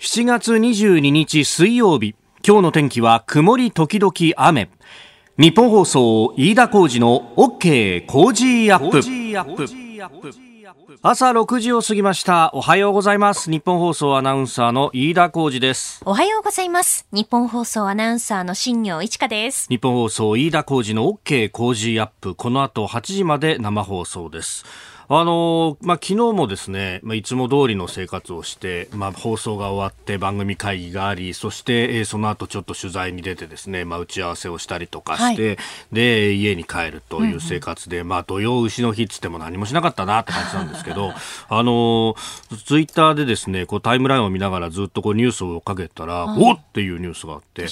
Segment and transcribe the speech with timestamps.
[0.00, 4.70] 7月22日水曜日今日の天気は曇り時々雨。
[5.36, 9.66] 日本放送飯田浩二の OK 工事アップ。
[11.02, 12.50] 朝6時を過ぎました。
[12.54, 13.50] おはようございます。
[13.50, 16.00] 日本放送アナウンサーの飯田浩二です。
[16.06, 17.06] おはようございます。
[17.12, 19.66] 日本放送アナウンサーの新業一華です。
[19.68, 22.34] 日本放送飯田浩二の OK 工事アップ。
[22.34, 24.64] この後8時まで生放送です
[25.12, 35.58] あのまあ、昨日もですね、まあ、いつも通りの生活をして、まあ、放送が終わって番組会議があり、そして、えー、その後ちょっと取材に出てですね、まあ、打ち合わせをしたりとかして、はい、
[35.90, 41.12] で、家に帰るという生活で、うんうん、まあ、土曜牛の日っつっても何もしなかったなって感じなんですけど、
[41.50, 42.14] あの
[42.64, 47.66] ツイッターでですね、こうタイムラインを見ながらずっとこうニュースを追っかけたら、おっていうニュースがあって、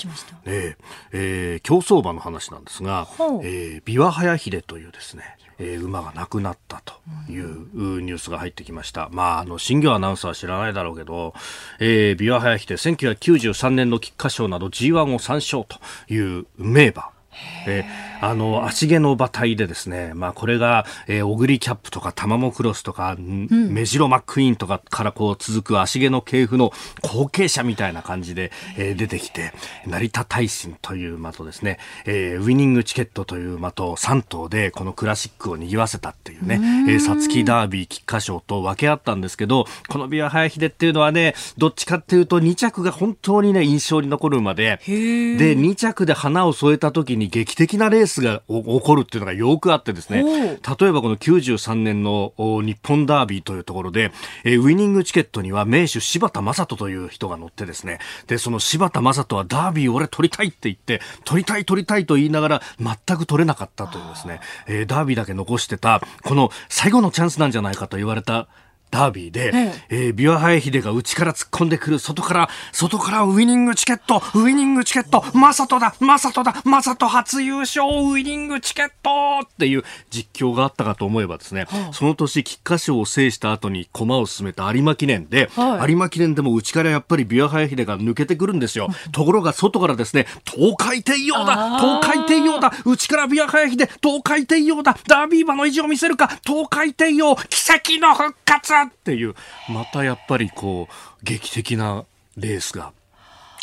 [0.45, 0.77] え
[1.13, 3.07] えー、競走馬の話なんですが、
[3.45, 5.23] えー、琵琶早秀というですね、
[5.59, 6.95] えー、馬が亡くなったと
[7.31, 9.09] いうニュースが入ってきました。
[9.11, 11.35] まあ、あの、新業アナウンサーは知らないだろうけど、
[11.81, 15.79] えー、琵琶早秀1993年の菊花賞など G1 を3勝と
[16.13, 17.18] いう名馬。
[17.67, 26.73] えー、あの足毛の馬体でですね、まあ、これが、えー、オグリキャップとかタマモクロスとか、うん、メジロマックイーンとかからこう続く足毛の系譜の
[27.03, 29.53] 後継者みたいな感じで、えー、出てきて
[29.87, 54.13] 成田大臣という馬とですね、えー、ウィニングチケットという馬と3頭でこのクラシックを賑わせたっていうね皐月、えー、ダービー菊花賞と分け合ったんですけどこのビアハヤヒデっていうのはねどっちかっていうと2着が本当にね印象に残る馬でで2着で花を添えた時に劇的なレースが起こるっていうのがよくあってですね、例えばこの93年の日本ダービーというところで、
[54.45, 68.49] えウィニングチケットには名手柴田正人という人が乗ってですね、で、その柴田正人はダービー俺取りたいって言って、取りたい取りたいと言いながら全く取れなかったというですね、えー、ダービーだけ残してた、この最後のチャンスなんじゃないかと言われた
[68.91, 69.97] ダービーで、ええ。
[70.11, 88.89] ー、ビワハエヒデが内から突っ込んでくる、外から、外からウィニングチケット、ウィニングチケット、マサトだ、マサトだ、マサト初優勝、ウィニングチケットっていう実況があったかと思えばですね、はあ、その年、菊花賞を制した後に駒を進めた有馬記念で、はい、有馬記念でも内からやっぱりビワハエヒデが抜けてくるんですよ。
[89.13, 99.35] ところが外からですね、東海帝王だ、東海帝王だ、内からビワハエヒデ、東海帝王だ、ダービー馬の意地を見せるか、東海帝王、奇跡の復活っていう、
[99.69, 102.05] またやっぱりこう、劇的な
[102.37, 102.93] レースが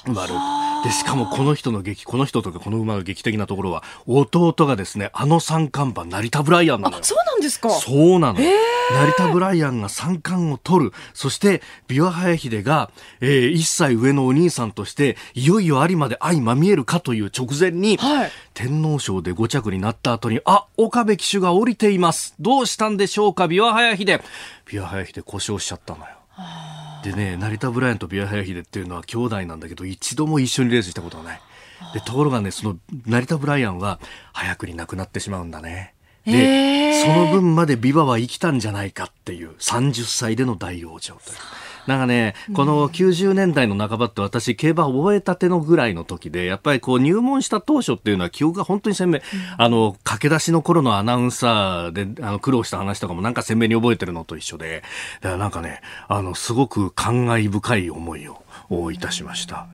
[0.05, 0.64] 生まれる。
[0.85, 7.03] で、しかもこの人の劇、この人とかこの馬が劇的なところは、弟がですね、あの三冠馬、成田ブライアンなのよ。
[7.03, 8.35] そうなんですかそうなの。
[8.35, 10.93] 成田ブライアンが三冠を取る。
[11.15, 22.35] そして、琵琶早秀が、えー、一歳上のお兄さんとして、いよいよ有馬で相まみえるかという直前に、はい、天皇賞で5着になった後に、あ、岡部騎手が降りています。
[22.39, 24.21] どうしたんでしょうか、琵琶早秀。
[24.67, 26.05] 琵琶早秀故障しちゃったのよ。
[27.05, 31.41] でね成田ブライアンとビアハヤヒデっていうのは兄弟なんだけど一度も一緒にレースしたことはない。
[31.93, 33.99] でところがねその成田ブライアンは
[34.33, 35.93] 早くに亡くなってしまうんだね。
[36.25, 41.37] で、その分までビバは生きたんじゃないかっていう30歳での大往生という。
[41.87, 49.19] なんかね、この90年代の半ばって私、競馬覚えたてのぐらいの時で、やっぱりこう入門した当初っていうのは記憶が本当に鮮明。
[49.57, 54.83] あの、駆け出しの頃のアナウンサーで、あの、苦労した話とかもなんか鮮明に覚えてるのと一緒で、
[55.21, 58.27] だからなんかね、あの、すごく感慨深い思い
[58.69, 59.67] をいたしました。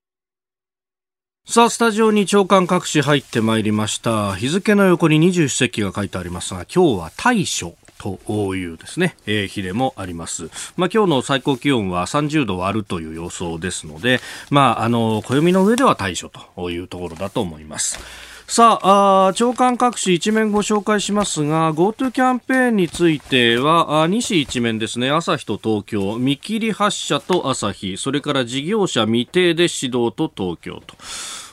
[1.48, 4.36] さあ、スタジオに長官各紙入ってまいりました。
[4.36, 7.76] 日付の横に二十四節気が書いてありますが、今日は大暑。
[8.02, 10.50] というですね、えー、日でもあります。
[10.76, 14.20] まあ、今日の最高気温は30度割るという予想ですので、
[14.50, 18.00] まあ、あの、暦の上では大暑というところだと思います。
[18.48, 30.98] さああ、長官各紙一面ご紹介しますが、GoTo キャンペーンについては、あ2紙一面ですね、朝日と東京、見切り発車と朝日、それから事業者未定で指導と東京と。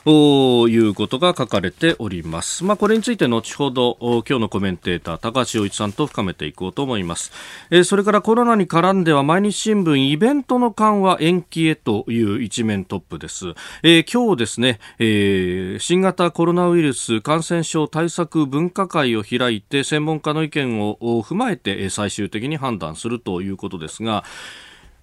[0.05, 2.63] いうことが書かれております。
[2.63, 7.31] まあ、これについて後ほど今日のコメンテーター高橋洋一さんと深めていこうと思います。
[7.69, 13.53] えー、それからコロナに絡んでは毎日新聞イベントの緩和延期へという一面トップです。
[13.83, 24.23] えー、今日ですね、えー、新型コロナウイルス感染症対策分科会を開いて専門家の意見を踏まえて最終的に判断するということですが、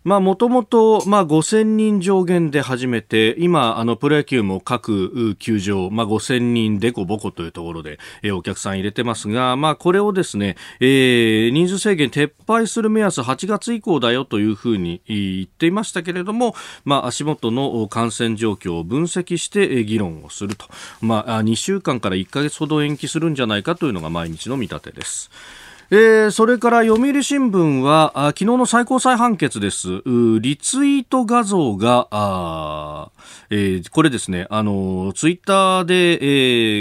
[0.07, 16.55] まあ、もともと、まあ、5000人上限で始めて、今、あの、プロ野球も各球場、まあ、5000人でこぼこというところで、え、お客さん入れてますが、まあ、これをですね、えー、人数制限撤廃する目安8月以降だよというふうに言っていましたけれども、
[16.85, 20.67] まあ、足元の感染状況を分析して議論をすると。
[21.01, 25.33] まあ、2週間から1ヶ月ほど延期するんじゃないかというのが毎日の見立てです。
[25.89, 30.03] えー、それから読売新聞はあ昨日の最高裁判決です。
[30.41, 33.13] リツイート画像があ、
[33.51, 34.49] えー、これですね。
[34.51, 36.19] あのツイッターで、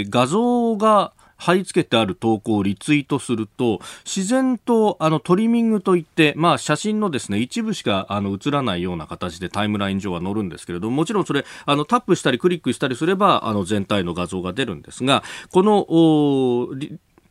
[0.02, 15.86] ー、画像が貼り付けてある投稿をリツイートすると自然とあのトリミングといって、まあ、写真のですね一部しかあの映らないような形でタイムライン上は載るんですけれどももちろんそれあのタップしたりクリックしたりすればあの全体の画像が出るんですがこの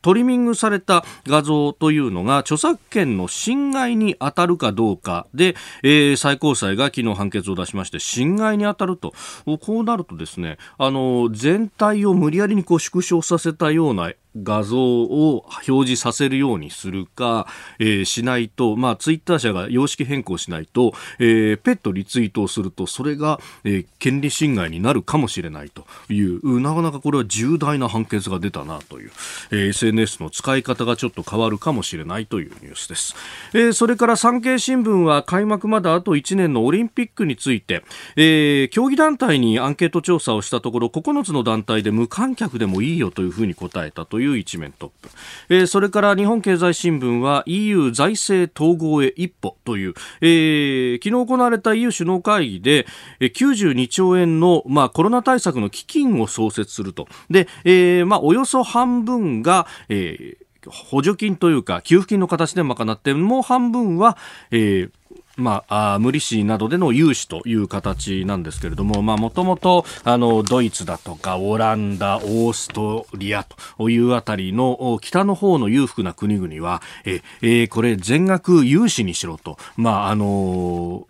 [0.05, 9.15] トリミングされた画像というのが著作権の侵害に当たるかどうかで、えー、最高裁が昨日判決を出しまして侵害に当たると。
[9.61, 17.47] こうなるとですねあの全体を無理やりにこう縮小させたような画像を表示させるようにするか、
[17.79, 29.11] えー、しないと、まあ、ツイッター社が様式変更しないと、えー、ペットリツイートをすると、それが、えー、権利侵害になるかもしれないという、なかなかこれは重大な判決が出たなという、
[29.51, 33.15] えー、SNS の使い方がちょっと変わるかもしれないというニュースです。
[33.53, 37.83] えー、それから産経新聞は開幕まだあと1年のオリンピックについて、
[38.15, 45.09] えー、競技団体にアンケート調査をしたところ、9つの団体で無観客でもいいよというふうに答えたといういう一面トップ、
[45.49, 52.85] えー、それから日本経済新聞は EU 財政統合へ一歩という、えー、昨日行われた EU 首脳会議で
[53.19, 57.07] 92兆円の、まあ、コロナ対策の基金を創設すると。
[57.29, 64.17] で、えーまあ、およそ半分が、えー補助金というか給付金の形で賄ってもう半分は、
[64.49, 64.91] えー
[65.37, 73.45] まあ、無利子などでの融資という形なんですけれども、まあ、もともと、あの、ドイツだとか、オランダ、オーストリア
[73.77, 81.07] というあたりの北の方の裕福な国々は、え、えこれ全額融資にしろと、まあ、あの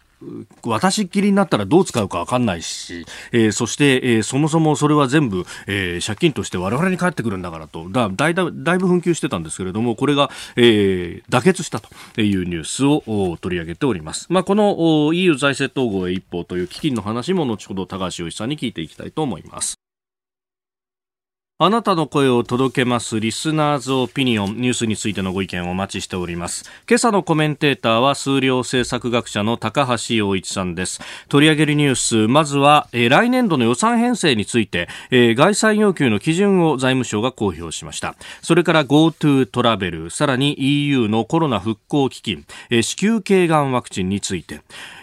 [0.64, 7.90] 私っきりになったらどう使うか分かんないし、えー、そして、えー、そもそもそれは全部、えー、借金として我々に返ってくるんだからと。
[7.90, 19.85] だだいだいぶ紛糾してたんですけれどもこれが、えー、妥結したというニュースを取り上げております、まあ、この EU 財政統合へ一歩という基金の話も後ほど高橋洋一さんに聞いていきたいと思います。
[21.58, 26.66] あなたの声を届けますリスナーズオピニオンニュースについてのご意見をお待ちしております。
[26.86, 31.00] 今朝のコメンテーターは数量政策学者の高橋洋一さんです。
[31.30, 38.16] 取り上げるニュースまずは、えー、来年度の予算編成について、えー、概算要求の基準を財務省が公表しました。
[38.42, 44.60] それから GoTo トラベルさらに EU のコロナ復興基金、えー、子宮頸がんワクチンについて。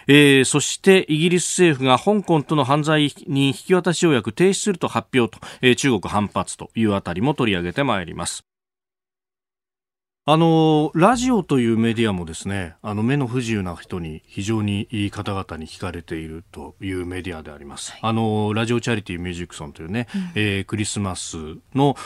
[0.07, 8.52] えー、そしてイギリス政府が香港との犯罪に引き渡し条約停止すると発表と、えー、中国反発というあたりも取り上げてまいります。
[10.25, 21.35] あのラジオというメディアもですねあの目の不自由な人に非常にいい方々に聞かれているというメディアであります、はい、あのラジオチャリティーミュージックソンというね、うん、えー、クリスマス
[21.75, 21.97] の、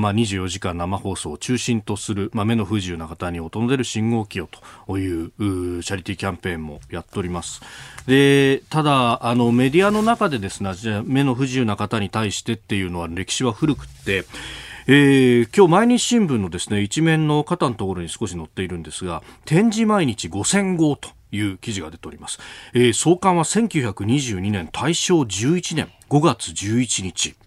[0.00, 4.48] まあ、24時間生放送を中心とする、まあ、目の不自由な方に音の出る信号機を
[4.88, 7.60] というチャリティーキャンペーンもやっております。
[8.08, 10.72] でただあのメディアの中でですね
[11.04, 14.24] 目の不自由な方に対してっていうのは歴史は古くって
[14.86, 22.38] えー、今日毎日新聞のですね一面の肩のところに少し載っているんですが展示毎日5000号という記事が出ております、
[22.74, 27.39] えー、創刊は1922年大正11年5月11日。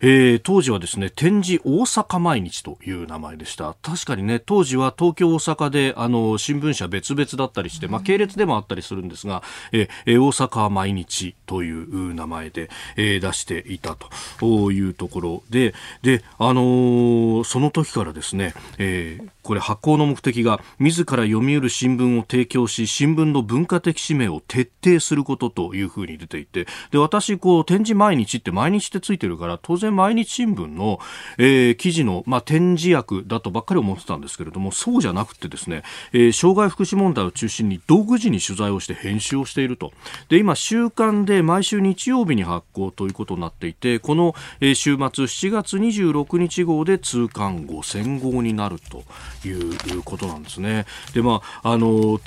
[0.00, 3.74] えー、当時はですね展示大阪毎日という名前でした。
[3.82, 13.96] 確かにね当時は東京大阪であの新聞社別々だったりして、まあ、系列でもあったりするんですが、えー、大阪毎日という名前で、えー、出していた
[14.38, 30.98] というところでで、あのー、その時からですね、えー、これ発行の目的が自ら読売新聞を提供し新聞の文化的使命を徹底することというふうに出ていてで私こう展示毎日って毎日ってついてるから当然毎日新聞の、
[31.38, 39.92] えー、記事の、まあ、展示役だとばっかり思ってたんですけれどもそうじゃなくてですね、えー、障害福祉問題を中心に独自に取材をして編集をしていると
[40.28, 49.04] で今週刊で毎週日曜日に発行ということになっていてこの、えー、週末7月26日号で通刊5000号になると
[49.46, 50.86] いうことなんですね。
[51.14, 52.20] で、まあ、あの、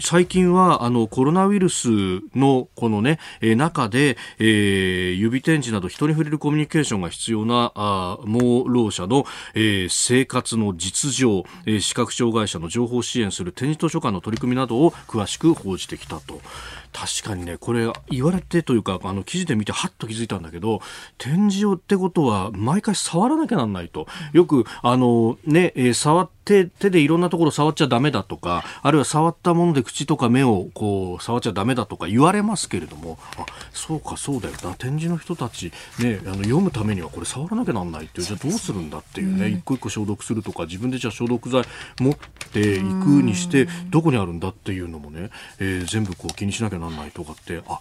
[0.00, 1.88] 最近は、あの、コロナウイルス
[2.34, 16.40] の、このね、え中で、えー、指展示など人に触れるコミュニケーションが必要な、あ盲ろう者の、えー、生活の実情、えー、視覚障害者の情報支援する展示図書館の取り組みなどを詳しく報じてきたと。
[16.98, 20.80] 確かにね、これ言われてというか、あの記事で見てはっと気づいたんだけど、
[21.16, 24.08] 展示をってことは毎回触らなきゃなんないと。
[24.32, 34.74] よく、あのね、えー、触って手手でいろんなところ触っちゃだめだとかあるいは触ったもので口とか目をこう触っちゃだめだとか言われますけれどもあそうかそうだよな。
[34.74, 38.26] 展示の人たち、ね、あの読むためにはこれ触らなきゃなんないっていう。
[38.26, 41.64] じゃあどうするんだっていうね、うん、一個一個消毒するとか自分でじゃあ消毒剤
[42.00, 42.16] 持っ
[42.50, 42.84] ていく
[43.22, 45.28] にしてどこにあるんだっていうのもね、
[45.58, 47.80] えー、全部こう気にしなきゃなんないとかってあ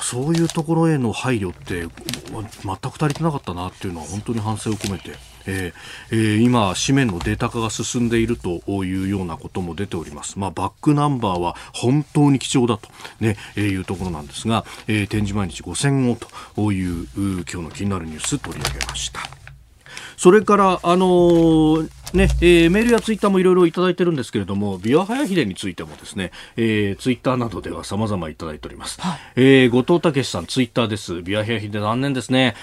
[0.00, 5.12] そういうところへの配慮って全く足りてなかったなっていうのは本当に反省を込めて
[5.46, 5.72] えー
[6.10, 10.38] えー、今、紙面のデータ化が進んでいるというようなことも出ております。
[10.38, 12.88] まあ、バックナンバーは本当に貴重だと、
[13.20, 16.18] ねえー、いうところなんですが、えー、展示毎日5000号
[16.54, 19.43] という今日の気になるニュース取り上げました。
[20.16, 29.00] それから、あのーねえー、メールやツイッターもいろいろいただいてるんですけれども、ビワハヤヒデについてもですね、えー、ツイッターなどでは様々いただいております。
[29.00, 31.22] はい、えー、後藤武さん、ツイッターです。
[31.22, 32.54] ビワハヤヒデ残念ですね。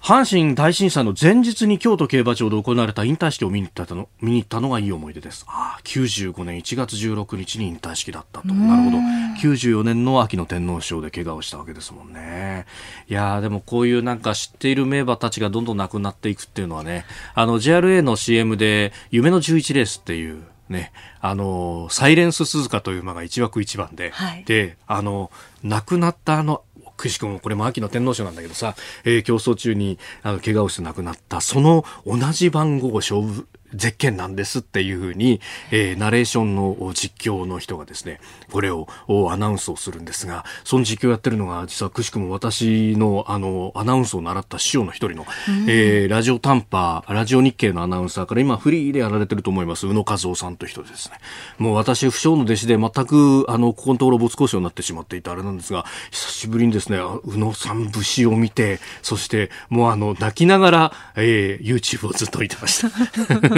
[0.00, 5.44] 阪神大震災の前日に京都競馬場で行われた引退式を見に行ったの見に行ったのがいい思い出です。
[5.48, 8.48] ああ、95年1月16日に引退式だったと。
[8.48, 8.96] なるほど。
[9.40, 12.66] 94年の秋の天皇賞で怪我をしたわけですもんね。
[13.08, 25.30] いやでもこういうなんか知っている名馬たちがどんどん亡くなっていくっていうのはね、あの JRA の CM で夢の11レースっていうね、あの、サイレンス鈴鹿という馬が1枠1番で、はい、で、あの、
[25.62, 26.62] 亡くなったあの
[26.96, 28.74] くしくもこれも秋の天皇賞なんだけどさ、
[29.04, 38.20] えー、競争中にあの怪我をして亡くなったその同じ番号勝負絶景なんですっていうふうに、えー、ナレーションの実況の人がですね、
[38.50, 38.86] これを
[39.30, 45.26] アナウンスをするんですが、その実況をやってるのが、実はくしくも私のあの、アナウンスを習った師匠の一人の、
[45.68, 51.18] えー、ラジオ短波、ラジオ日経のアナウンサーから今フリーでやられてると思います、宇野和夫さんという人ですね。
[51.58, 62.90] もう私、不詳の弟子で全く、あの、ここのところ没交渉になってしまっていたあれなんですが、久しぶりにですね、宇野さん節を見て、そして、もうあの、泣きながら、えー、YouTube をずっと見てました。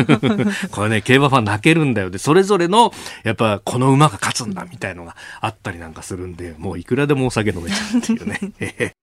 [0.70, 2.10] これね、競馬ファン泣けるんだよ。
[2.10, 2.92] で、それぞれの、
[3.24, 8.94] やっぱ、この馬が勝つんだ、みたいのがあったりなんかするんで、もういくらでもお酒飲めちゃうっていうね。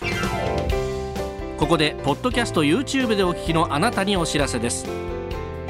[1.58, 4.84] ここで、ポッドキャスト YouTube でお聞きのあなたにお知らせです。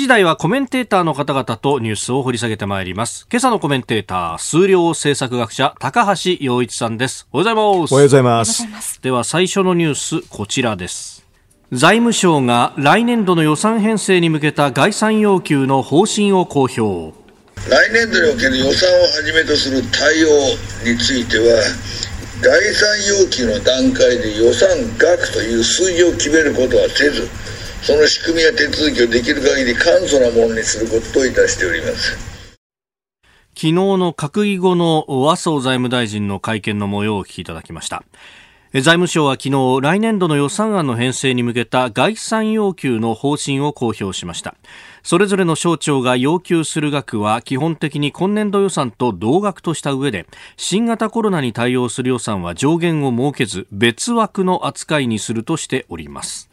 [0.00, 3.26] 時台はコメンテーターの方々とニュースを掘り下げてまいります。
[3.30, 7.28] 今朝のコメンテーター、数量政策学者、高橋洋一さんです。
[7.30, 7.92] おはようございます。
[7.92, 8.44] おはようございま
[8.80, 9.02] す。
[9.02, 11.26] では最初のニュース、こちらです。
[11.72, 17.14] 財務省が来年度の予算編成に向けた概算要求の方針を公表。
[17.68, 20.28] 来年度における予算をはじめとする対応
[20.90, 21.62] については、
[22.40, 22.88] 概算
[23.20, 27.28] 要求の段階で予算額という数字を決めることはせず、
[27.82, 32.16] その仕組みや手続きをできる限り簡素なものにすることといたしております。
[33.54, 38.04] 昨日の閣議後の麻生財務大臣の会見の模様をお聞きいただきました。
[38.72, 44.54] 財務省は昨日来年度の予算案の編成に向けた概算要求の方針を公表しました。
[45.02, 56.51] それぞれの省庁が要求する額は基本的に今年度予算と同額とした上で新型コロナに対応する予算は上限を設けず別枠の扱いにするとしております。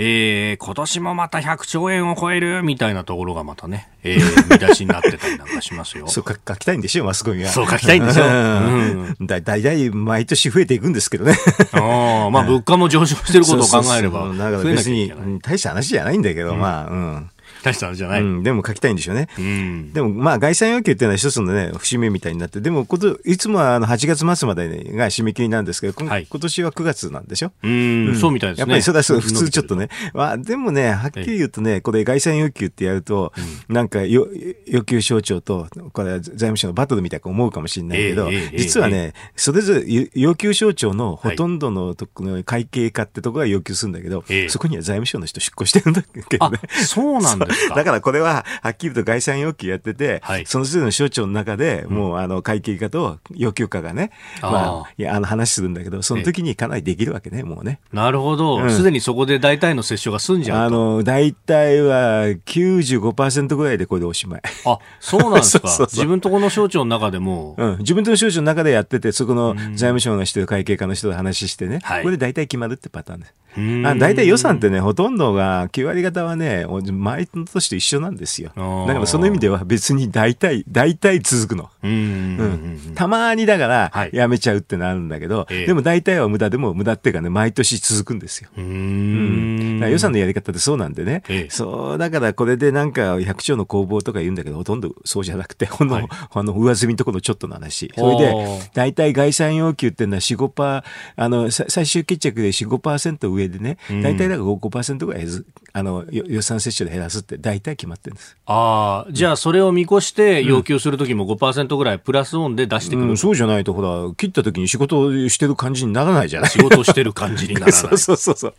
[0.00, 6.06] えー、今年もまた100兆円を超えるみたいなところがまたね、えー、見出しになってたりなんかしますよ。
[6.08, 7.50] そうか、書きたいんでしょ、マスコミは。
[7.52, 8.24] そう書きたいんでしょ。
[8.24, 9.16] うん。
[9.22, 11.36] だ、だいたい毎年増えていくんですけどね。
[11.72, 14.28] ああ、まあ物価も上昇してることを考えれば。
[14.28, 15.12] だから別に
[15.42, 17.30] 大した話じゃないんだけど、うん、まあ、うん。
[17.62, 27.52] 大したじゃない、うん、でも書きたいんでしょうね、うん、でもまあ概算要求っていうのは一つのね節目みたいになってでもこといつもはあの8月末までが締め切りなんですけど、はい、今年は9月なんでしょ？
[27.62, 28.60] うん、そうみたいですね。
[28.60, 33.32] やっぱりそれは普通ちょっとね、まあ、でもねはっきり言うとねこれ概算要求ってやると、
[33.68, 34.28] うん、なんかよ
[34.66, 46.58] 要求省庁とこれは財務省のバトルみたいな思うかもしれないけど、えーえー、実はね、それぞれ要求省庁のほとんどのとこの会計課ってところが要求するんだけど、そこには財務省の人出向してるんだけどね。
[46.86, 57.80] そうなんでだからこれは、はっきりと概算要求やってて、はいその時の省庁の中で、もう、あの、会計課と要求課がね、あーまあ、いや、あの、話するんだけど、その時にかなりできるわけね、もうね。
[57.92, 58.62] なるほど。
[58.62, 60.76] うんすでにそこで大体の折衝が済んじゃうと。
[60.76, 64.42] あの、大体は95%ぐらいでこれでおしまい。
[64.64, 65.68] あ、そうなんですか？
[65.68, 73.34] そうそうそう自分とこの省庁の中でも、うん、自分との省庁の中でやってて、そこの財務省の人と会計課の人と話してね、はいこれで大体決まるってパターンです。
[73.56, 78.50] うんあ大体予算ってね、ほとんどが、9割方はね、毎年と一緒なんですよ。
[78.86, 81.70] だからその意味では別に大体、大体続くの。
[81.82, 84.10] うんうんうんたまにだからはい。
[84.12, 85.66] やめちゃうってなるんだけど、ええ。
[85.66, 88.50] でも大体は無駄でも無駄っていうかね、毎年続くんですよ。
[88.56, 89.80] うん。
[89.80, 91.50] 予算のやり方ってそうなんでね、ええ。
[91.50, 96.08] そうだからこれでなんか百兆の攻防とか言うんだけどほとんどそうじゃなくてほんの、はい。
[96.32, 97.92] あの 上積みのところのちょっとの話。
[97.96, 98.34] それで
[98.74, 100.84] 大体概算要求っていうのは45%パー
[101.16, 104.02] あのさ最終決着で45%上でねうん。
[104.02, 105.46] 大体だから5%ぐらいず
[105.78, 108.36] あのよ予算折衝で減らすって大体決まってるんです。
[108.46, 113.08] ああ、じゃあそれを見越して要求するときも5%ぐらいプラスオンで出してくる。
[113.10, 117.72] うん、そうじゃないとほら切った時に仕事をしてる感じにならないじゃない仕事してる感じにならない。
[117.72, 118.54] そうそうそうそう。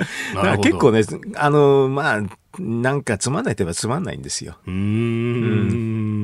[0.61, 1.01] 結構ね、
[1.35, 2.21] あの、まあ、
[2.57, 4.57] なんかつまんないといえばつまんないんですよ。
[4.65, 6.18] うーん。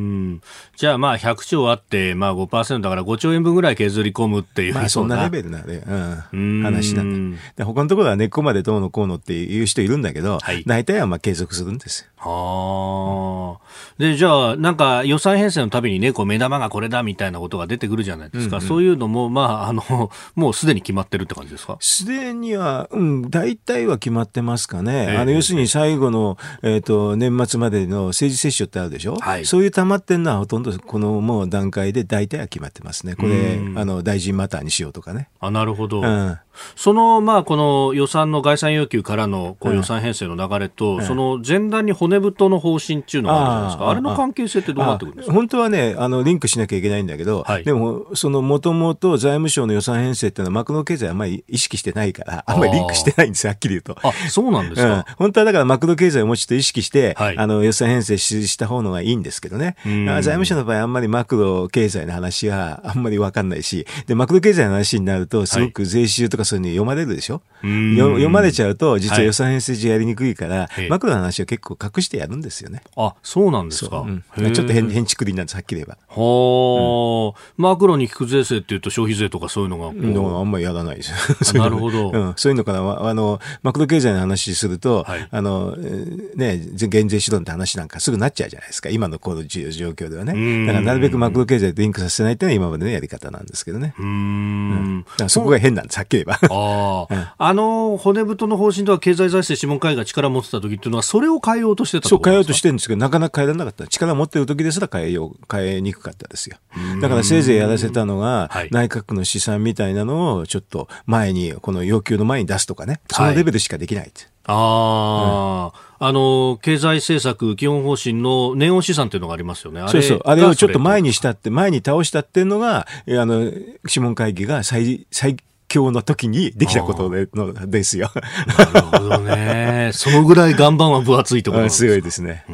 [0.76, 7.38] じゃあまあ100兆あって、まあ5%だから5兆円分ぐらい削り込むっていうまあそんなレベルなね、ううんん、話なんだ。
[7.58, 12.10] で他のところは根っこまでどうのこうのっていう人いるんだけど、はい大体はまあ継続するんですよ。
[12.18, 13.66] はあ。
[14.00, 18.62] で、じゃあ、なんか予算編成のたびにね、こう目玉がこれだみたいなことが出てくるじゃないですか。
[18.62, 21.78] そういうのも、まあ、あの、 もうすでに決まってるって感じですか？
[21.80, 25.08] すでには、うん、大体は決まってますかね。
[25.10, 29.18] ええあの、要するに最後の、えっ、と、年末までの政治折衝ってあるでしょ？
[29.20, 33.16] はいそういう溜まってんのはほとんどこのもう段階で大体は決まってますね。
[33.16, 35.30] これう、んあの、大臣マターにしようとかね。
[35.40, 36.02] あ、なるほど。
[36.02, 36.40] うん。
[36.76, 43.90] その、まあ、この予算の概算要求からのこううん予算編成の流れと、んその前段に骨太の方針っていうのがあるじゃないですか。
[43.90, 45.32] あれの関係性ってどうなってくるんですか？
[45.32, 53.98] あ本当はね、あの、リンクしなきゃいけないんだけど、はいでも、その、もともと財務省の予算編成っていうのは、マクロ経済あんまり意識してないから、あんまりリンクしてないんですよ、はっきり言うと。
[54.02, 59.76] あ、そうなんですうんか。、本当はだからマクロ経済をもうちょっと意識して、はいあの予算編成しした方のがいいんですけどね。
[59.84, 72.82] 財務省の場合あんまりマクロ経済の話はあんまりわかんないし、で、マクロ経済の話になるとすごく税収とかそういうの読まれるでしょ、読まれちゃうと実ははい予算編成上やりにくいから、ええマクロの話を結構隠してやるんですよね。
[72.96, 74.06] あ、そうなんですか？
[74.36, 75.98] そううんちょっと変変築林なんです、はっきり言えば。
[76.22, 88.90] はあ、マクロに効く税制っていうと消費税とかそういうのがこう、でもあんまりやらないですなるほどうん、そういうのから、わあの、マクロ経済の話すると、はいあの、えーね、減税しろって話なんかすぐなっちゃうじゃないですか。
[88.90, 90.68] 今のこの状状況ではうんね。
[90.68, 93.94] だからなるべくマクロ経済とリンクさせないっていうのが今までのやり方なんですけどね。
[93.98, 95.06] うーん。
[95.28, 96.35] そこが変なんです、はっきり言えば。
[96.50, 103.88] ああ、あの骨太の方針とは経済財政諮問会議が力を持ってた時っていうのは、それを変えようとしてたそう変えようとししてるんですけど、なかなか変えられなかった。
[103.88, 106.58] 力を持ってる時ですら変えよう、変えにくかったですよ。
[107.02, 113.00] だからせいぜいやらせたのがはい、内閣の試算みたいなのをちょっと前に、この要求の前に出すとかね。
[113.10, 114.28] そのレベルしかできないって。
[114.48, 119.82] ああ、あの、経済政策基本方針の年音試算っていうのがありますよね。
[119.82, 120.22] あれそうそう。
[120.24, 121.06] あれをちょっと前に。
[121.06, 123.44] にしたって、前に倒したっていうのが、えあの、
[123.88, 125.38] 諮問会議が最、最
[125.76, 128.10] 強の時にできたことでのですよ。
[128.58, 129.92] なるほどね。
[129.94, 132.46] そのぐらい岩盤は分厚いところです強いですね。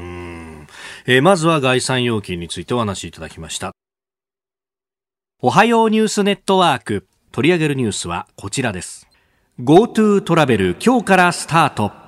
[1.06, 3.74] えーまずは概算要求についてお話しいただきました。
[5.40, 7.08] おはようニュースネットワーク。
[7.32, 9.08] 取り上げるニュースはこちらです。
[9.60, 12.01] GoTo トラベル今日からスタート。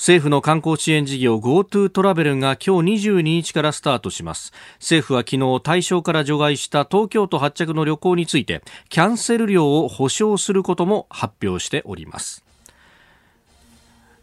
[0.00, 4.50] 政府の観光支援事業 GoTo トラベルが今日22日からスタートします。
[4.76, 12.42] 政府は昨日対象から除外した東京都発着の旅行についてキャンセル料を保証することも発表しております。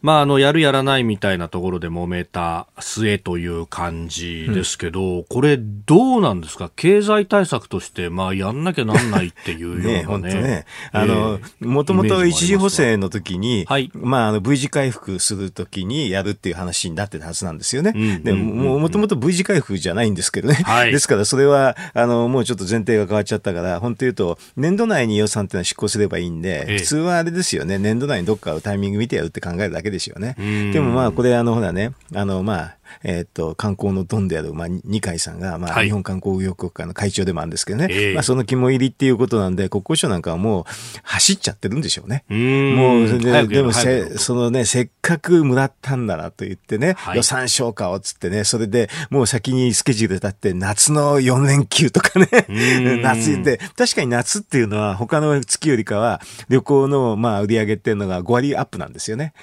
[0.02, 6.72] まあ、あの、やるやらないみたいなところで揉めた末という感じですけど、これどうなんですか？
[6.76, 9.94] 経済対策として、まあ、やんなきゃなんないっていうようなね。
[10.02, 10.66] ね本当ね。
[10.92, 17.94] あの、ええもともと一次補正の時に、はいまあ、あの、V 字回復する時にやるっていう話になってたはずなんですよね。
[17.96, 20.56] うんでうんうんうんも、もともと V 字回復じゃないんですけどね。
[20.56, 27.78] はいですから、それは、あの、もうちょっと前提が変わっちゃったから、本当言うと、年度内に予算っていうのは執行すればいいんで、ええ普通はあれですよね。
[27.78, 30.72] 年度内にどっかをタイミング見てやるって考えるだけですよねうん。
[30.72, 35.86] でもまあ、これ、あの、ほらね、あの、まあ、えーっと、観光のドンである、まあ、二階さんが、まあ、はい。
[35.86, 37.88] 日本観光業協会の会長でもあるんですけどね。
[37.90, 38.14] ええ。
[38.14, 40.66] まあ、その肝入りっていうことなんで、国交省なんかはもう
[41.04, 42.24] 走っちゃってるんでしょうね。
[42.30, 47.18] うもう、ででもせ、そのね、せっかくもらったんだなと言ってね、はい。
[47.18, 52.28] 予算消化をつってね、それでもう先にスケジュール立って、夏の4連休とかね。
[52.98, 59.34] ん、 夏で、確かに夏っていうのは他の月よりかは、旅行のまあ売り上げっていうのが5割アップなんですよね。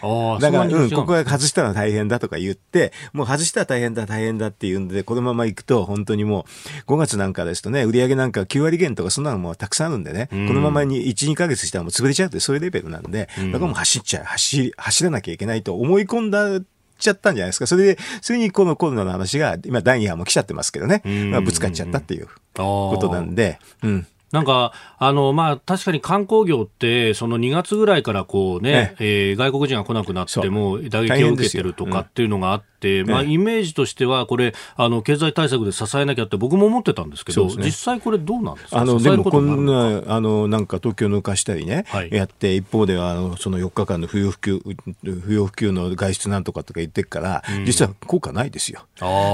[0.40, 6.46] だから、うん、ここが外したら大変だとか言って、もう外したら大変だ、大変だっていうんで、このまま行くと、本当にも
[6.86, 16.60] う、5月なんかですとね、売上なんか9割減とかそんなのもたくさんあるんでね、このままに1、2ヶ月したらもう潰れちゃうって、そういうレベルなんで、だからもう走っちゃう、走、走らなきゃいけないと思い込んだ
[16.98, 17.66] ちゃったんじゃないですか。
[17.66, 24.06] それで、それにこのコロナの話が、今第2波も来ちゃってますけどね、まあ、ぶつかっちゃったっていうことなんで、うん。
[24.34, 29.32] なんか、あの、まあ、確かに観光業って、その2月ぐらいからこうね、ええ。
[29.34, 32.73] ー、外国人が来なくなっても打撃を受けてるとかっていうのがあって、
[33.06, 38.80] まあ、イメージとしては、これ、あの、経済対策で支えなきゃって僕も思ってたんですけど、ね、実際これどうなんですか？
[38.80, 48.86] あの、でもこんな、あの、なんか東京抜かしたりね、はい、やって、一方では、あの、その4日間の不要不急、不要不急の外出なんとかとか言ってるから、うん、実は効果ないですよ。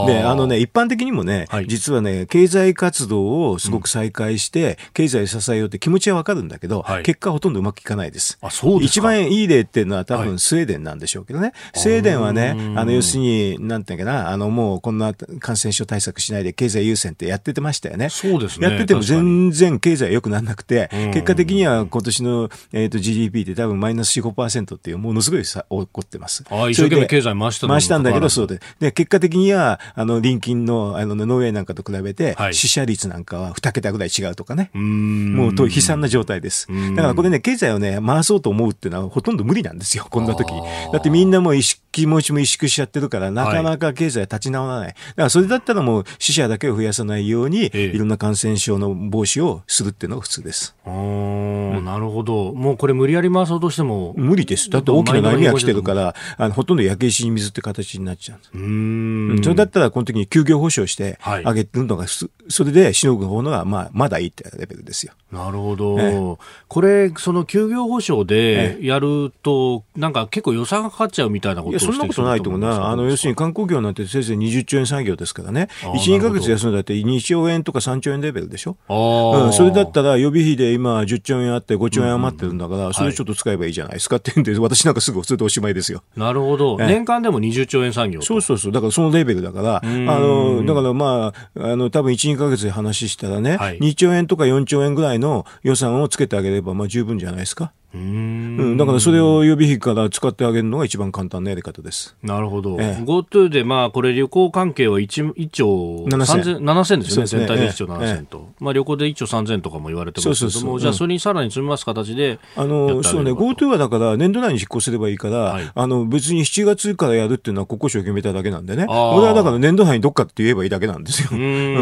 [0.06, 8.38] で、あのね、一般的にもね、はい、実はね、経済活動をすごく再開して、うん経済支えようって気持ちはわかるんだけど、はい、結果ほとんどうまくいかないです。
[8.40, 11.46] あそう一番いい例っていうのは多分スウェーデンなんでしょうけどね。
[11.46, 18.08] はい、スウェーデンはね、あの、要するに、なんていうかな、あの、もうこんな感染症対策しないで経済優先ってやっててましたよね。
[18.08, 18.68] そうですね。
[18.68, 26.44] やってても全然経済良くならなくて、結果的には今年の、えーと、GDP って多分マイナス4、5%っていうものすごいさ起こってます。
[26.50, 28.60] あ一生懸命経済回した回したんだけど、そうで。
[28.78, 34.70] で、結果的には、あの、隣近の、あの、ノーウェーなんかと比べて、はい、死者率なんかは2桁ぐらい違うとかね。
[34.74, 36.68] もうと悲惨な状態です。
[36.96, 40.50] だからこれね、経済をね、回そうと思うっていうのはほとんど無理なんですよ、こんな時
[40.92, 44.88] だってみんなもう意識、気持ちも萎縮しちゃってるから、なかなか経済立ち直らない。
[44.88, 50.74] だからそれだったらもう死者だけを増やさないように、いろんな感染症の防止をするっていうのが普通です。
[50.86, 52.52] うん、なるほど。
[52.52, 54.14] もうこれ無理やり回そうとしても。
[54.16, 54.70] 無理です。
[54.70, 58.50] だって大きな悩みが来てるから、あのほとんど焼け石に水って形になっちゃうんです。
[58.54, 62.08] うんそれだったらこの時に休業保障してあげるのが、はい、
[62.50, 65.12] それでしのぐ方のが、まあ、まだいいってレベルですよ。
[65.32, 65.98] なるほど。
[66.00, 66.36] ええ、
[66.68, 72.88] これ、その休業保障でやると、え、なんか結構予算がかかっちゃうみたいなことをそんなことないと思うな。
[72.88, 75.68] あの、要するに観光業なんてせいぜい20兆円産業ですからね。
[75.82, 78.76] 1、2か月休んだって2兆円とか3兆円レベルでしょ？
[78.88, 86.02] うん、それだったら予備費で今10兆円あって5兆円余ってるんだから、うん、それちょっと使えばいいじゃないですかって言うんで、私なんかすぐそれでおしまいですよ。
[86.16, 86.76] なるほど。
[86.78, 88.72] 年間でも20兆円産業そうそうそう。
[88.72, 97.72] だからそのレベルだから、あの、だからまあ、あの、多分1、2か月で話したらね、はい、2兆円とか4兆円ぐらいの予算をつけてあげれば、まあ十分じゃないですか。
[97.92, 102.16] うん、だからそれを予備費から使ってあげるのが一番簡単なやり方です。
[102.22, 102.76] なるほど。
[102.80, 107.26] ええ、GoTo で、まあ、これ旅行関係は 1, 1兆7000ですよね。
[107.26, 108.48] 全体で1兆7000と。
[108.60, 118.86] え、まあ、旅行で1兆3000とかも言われてますけども、じゃあそれにさらに積みます形であの、そうね、GoTo はだから年度内に実行すればいいから、はい、あの、別に7月からやるっていうのは国交省決めただけなんでね。
[118.88, 121.30] 俺はだから年度内にどっかって言えばいいだけなんですよ。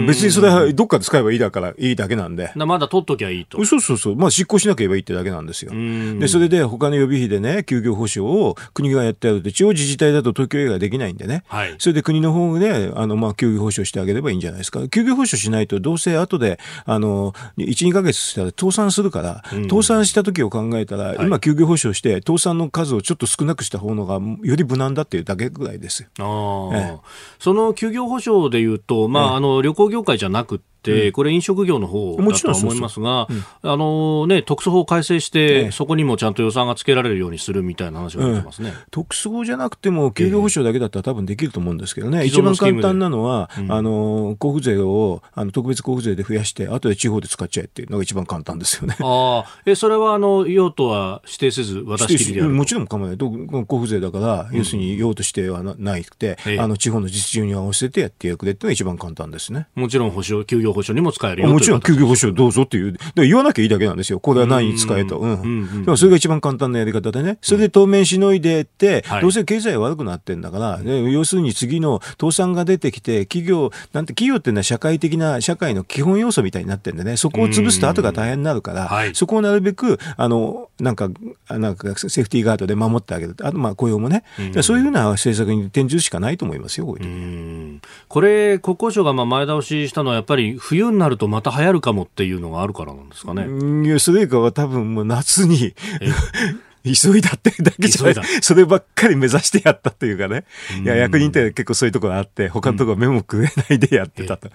[0.07, 2.51] 別にそれはどっかで使えばいいだから、いいだけなんで。
[2.55, 3.63] まだ取っときゃいいと。
[3.65, 4.17] そうそうそう。
[4.17, 5.73] まあ、執行しなければいいってだけなんですよ。
[6.19, 14.87] で、それで他の予備費でね、休業保障を国がやってやるって、地方自治体だと東京以外できないんでね、はい、それで国の方で、あの、まあ、休業保障してあげればいいんじゃないですか。
[14.89, 26.09] 休業保障しないと、どうせ後で、あの、1、2か月したら倒産するから、うん、倒産した時を考えたら、今休業保障して、倒産の数をちょっと少なくした方のが、より無難だっていうだけぐらいですよ。
[26.73, 26.99] あええ、
[27.39, 30.68] その休業保障でいうと、まあ、あの、旅行業界じゃなくて、
[31.13, 33.29] これ飲食業の方だと思いますが、
[33.63, 48.97] あのね、特措法改正して、そこにもちゃんと予算がつけられるようにするみたいな話が出てますね、特措法じゃなくても、休業保障だけだったら多分できると思うんですけどね、一番簡単なのは、あの交付税をあの特別交付税で増やして、後で地方で使っちゃえっていうのが一番簡単ですよね。
[49.01, 59.67] あえそれはあの用途は指定せず、渡し切りでもちろん構わない、交付税だから、要するに用途指定はななくて、あの地方の実情に合わせてやってやくれっていうのが一番簡単ですね。
[59.75, 64.21] もちろん保証休業保障にも使えるよもちろん休業保障どうぞっていう、言わなきゃいいだけなんですよ。
[64.21, 65.21] これは何に使えと。
[65.97, 67.39] それが一番簡単なやり方でね。
[67.43, 81.09] それで当面しのいでって、どうせ経済悪くなってんだから、要するに次の倒産が出てきて、企業、なんて企業っていうのは社会的な、社会の基本要素みたいになってんでね、そこを潰すと後が大変になるから、そこをなるべく、あの、なんか、
[81.51, 83.35] なんかセーフティーガードで守ってあげる。
[83.43, 84.25] あと、まあ雇用もね、
[84.63, 93.47] そういうふうな政策に転じるしかないと思いますよ、こういうこれ、国交省がまあ前倒ししたのは、やっぱり冬になるとまた流行るかもっていうのがあるからなんですかね。
[93.87, 95.75] いや、それ以下は多分もう夏に
[96.85, 98.15] 急いだってだけじゃない。
[98.41, 100.45] そればっかり目指してやったというかね。
[100.83, 104.49] いや、役人って結構そういうところがあって、他のところ目も食えないでやってたと。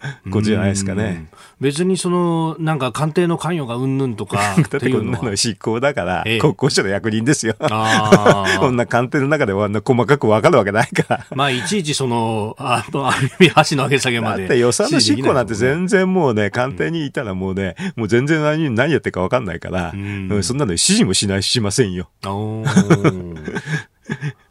[0.30, 1.26] ことじゃないですかね。
[1.60, 4.36] 別にその、なんか官邸の関与がうんぬんとか
[4.70, 7.56] だってこんなの執行だから、ええ、国交省の役人ですよ。
[7.58, 11.26] こんな官邸の中では細かく分かるわけないから。
[11.34, 14.42] まあ、いちいちその、あの、ある意味、箸の上げ下げまで。
[14.42, 22.08] だって予算の執行なんて全然もうね、官邸にいたらもうね、もう全然何何やってるか分かんないから、うん、そんなの指示もしないしませんよ。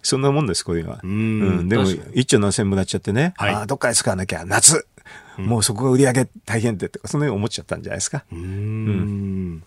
[0.01, 0.99] そんなもんです、こういうのは。
[1.03, 4.87] ううんん、でも、一兆何千もらっちゃってね、はいああ、どっかで使わなきゃ、夏、
[5.37, 8.25] もうそこが売り上げ大変でとか、そのように思っちゃったんじゃないですか。
[8.31, 9.63] うん。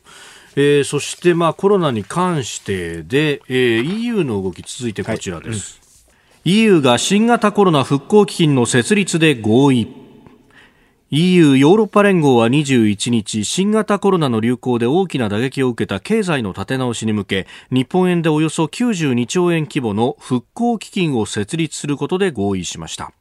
[0.56, 5.80] えーそして、まあ、コロナに関してで、えー EU の動き続いてこちらです、
[6.44, 10.00] EU が新型コロナ復興基金の設立で合意。
[11.12, 23.12] EU ヨーロッパ連合は21日新型コロナの流行で大きな打撃を受けた経済の立て直しに向け日本円でおよそ92兆円規模の復興基金を設立することで合意しました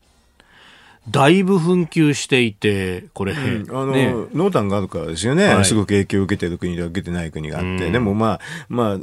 [1.09, 4.13] だいぶ紛糾していてこれ、あの、ね。
[4.33, 5.65] 濃淡があるからですよね、はい。
[5.65, 7.91] すごく影響を受けてる国と受けてない国があって、うん。
[7.91, 8.97] でもまあ、まあ、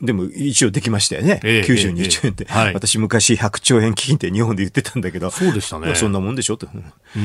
[0.00, 1.40] でも一応できましたよね。
[1.42, 5.30] ええ92兆円って、私昔100兆円基金って日本で言ってたんだけど。
[5.30, 6.56] そうでしたねまあそんなもんでしょ？
[6.56, 6.68] と。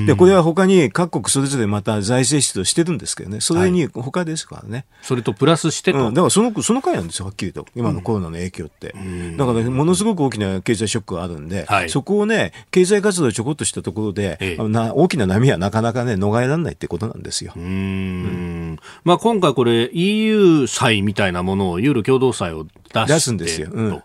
[0.08, 3.42] で、これは他に各国それぞれまた財政出動してるんですけどね。
[3.42, 4.86] それに他ですからね。
[5.02, 7.68] それとプラスしてと、うん、だからその、その回なんですよ、はっきりと。
[7.76, 8.96] 今のコロナの影響って。
[9.38, 17.54] だから、ものすごく大きな経済ショックがあるんで、はいそこをね、経済活動ちょこっとしたところで、大きな波はなかなかね、逃れられないってことなんですよ。
[17.56, 22.63] うーんまあ、今回これ EU 債みたいなものをユーロ共同債を
[22.94, 23.70] 出すんですよ。
[23.72, 24.04] うん。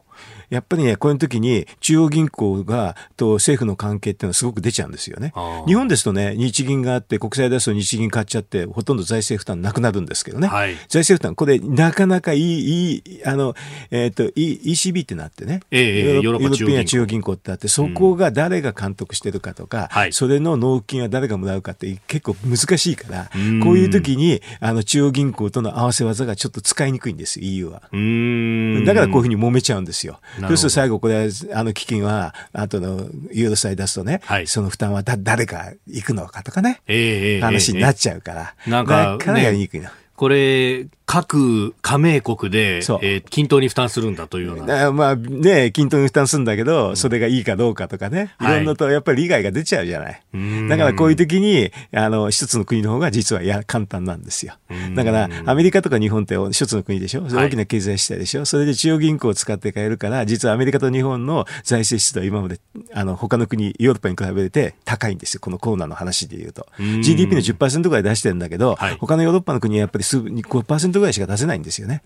[0.50, 5.32] やっぱりね、こういう時に中央銀行がと政府の関係っていうのはすごく出ちゃうんですよね。
[5.66, 10.48] 日本ですとね、日銀があって国債出すと日銀買っちゃってほとんど財政負担なくなるんですけどね。
[10.48, 13.54] はい財政負担、これなかなかいい、いい、あの、
[13.90, 15.60] えっ、と、い ECB ってなってね。
[15.70, 27.82] えーヨーロッパ中央銀行中央銀行ってあって、そこが誰が監督してるかとか、はいそれの納金は誰がもらうかって結構難しいから、んこういう時にあの中央銀行との合わせ技がちょっと使いにくいんですよ、EU は。
[27.92, 30.20] うーんだからこういうふうに揉めちゃうんですよ。
[30.46, 34.46] そうすると最後これ、あの基金は、後のユーロ債出すとね、はい。
[34.46, 39.92] その負担はだ誰が行くのかとかね、ええええ話になっちゃうから、なんかなかやりにくいな。
[40.16, 44.92] これ、各加盟国で、えー均等に負担するんだというような。
[44.92, 50.22] まあね、均等に負担するんだけど、それがいいかどうかとかね、いはいろんなとやっぱり利害が出ちゃうじゃない。
[50.36, 54.52] んだからこういう時に、あの、一つの国の方が実はや簡単なんですよ。
[54.94, 62.60] だから、アメリカとか日本って一つの国でしょ大きな経済主体でしょ、それで中央銀行を使って買えるから、実はアメリカと日本の財政出動は今まで、
[62.92, 65.40] あの、他の国、ヨーロッパに比べて高いんですよ。
[65.40, 66.66] このコロナの話で言うと。
[66.82, 72.02] ん GDP の10%ぐらい出してるんだけど、はい他のヨーロッパの国はやっぱり数5%ぐらいしか出せないんですよね。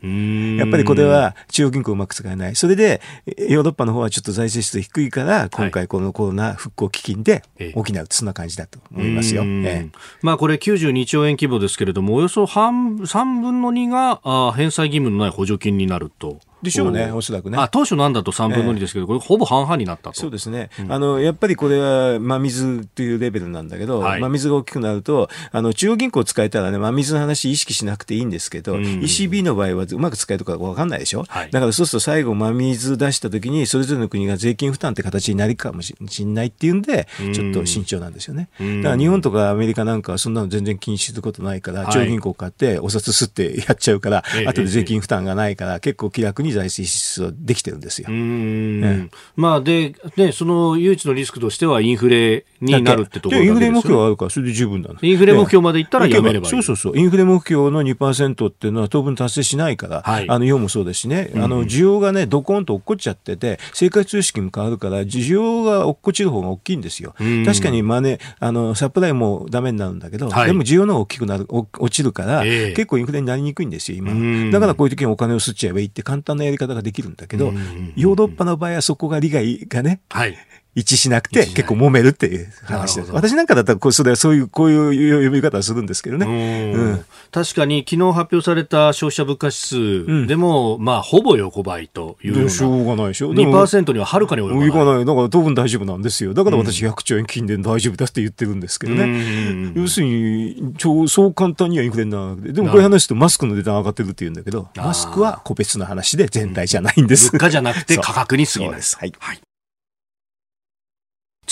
[0.59, 2.57] やっぱりこれは中央銀行うまく使えない。
[2.57, 3.01] それで、
[3.49, 9.43] ヨーロッパの方はちょっと財政出動低いから、今回このコロナ復興基金でええ補う、そんな感じだと思いますよ。
[9.45, 9.91] ええ
[10.23, 16.39] まあこれ92兆円規模ですけれども、およそ半3分の2があ返済義務のない補助金になると。
[16.63, 17.59] でしょうねおおそらくね。
[17.59, 20.21] あ、当初なんだと3分の2ですけど、これほぼ半々になったと。
[20.21, 24.21] そうですね、あのやっぱりこれは真水というレベルなんだけど、はい。
[24.21, 28.83] 真水が大きくなると、あの中央銀行を使えたらね、真水の話意識しなくていいんですけど、ん。
[28.83, 31.51] ECB の場合はうまく使えるか分かんないでしょ、はい。
[31.51, 38.49] だからそうすると最後、真水出したときに、それぞれの国が税金負担って形になるかもしれないっていうんで、ちょっと慎重なんですよね。
[38.63, 38.83] ん。
[38.83, 44.47] だから日本とかアメリカなんかはそんなの全然気にすることないから、はい中央銀行買ってお札すってやっちゃうから、ええ。
[44.47, 48.07] 後で税金負担がないから、結構気楽に財政支出できてるんですよ。
[48.09, 48.13] う。
[48.13, 54.89] ーんまあで、ね、その唯一のリスクとしてはインフレになるってところでインフレ目標はあるから、それで十分な。
[54.89, 54.97] の。
[55.03, 56.99] インフレ目標までいったらやめればそうそうそう。
[56.99, 60.29] インフレ目標の2%っていうのは当分達成しないから、はい。
[60.29, 67.15] あの、日本もそうですしね、あの、需要がね、ドコンと落っこっちゃってて、生活様式も変わるから、需要が落っこちる方が大きいんですよ。
[67.23, 67.45] ん。
[67.45, 70.47] 確かにマネ、あの、サプライもダメになるんだけど、はい。
[70.47, 72.73] でも需要の方が大きくなる、お落ちるから、ええ。
[72.73, 74.13] 結構インフレになりにくいんですよ、今。
[74.13, 74.51] うん。
[74.51, 77.53] だからこういう時にお金を吸っちゃえばいいって簡単なやり方ができるんだけど、
[77.97, 80.37] ヨーロッパの場合はそこが利害がね、はい。
[80.75, 83.13] 一致しなくて結構揉めるっていう話です。
[83.13, 86.73] 私なんかだったらこうそれはそういう、こういう呼び方をするんですけどね。
[86.75, 93.33] うん確かに昨日発表された消費者物価指数でも、まあ、ほぼ横ばいというようしょうがないでしょ。
[93.33, 94.69] でも2%にははるかに及ばない。
[94.69, 95.05] いかない。
[95.07, 96.35] だから当分大丈夫なんですよ。
[96.35, 99.73] だから私100兆円金で大丈夫だって言ってるんですけどうんね。
[99.75, 102.53] 要するに、超そう簡単にはインフレにならなくて。
[102.53, 107.31] でもこういう話するとマスクの値段上がってるって言うんだけど、マスクは個別の話で全体じゃないんです。
[107.31, 108.77] 物価じゃなくて価格に過ぎない。
[108.77, 108.97] です。
[108.99, 109.13] はい。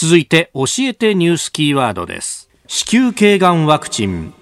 [0.02, 2.48] 続いて、教えてニュースキーワードです。
[2.66, 4.32] 子宮頸がんワクチン。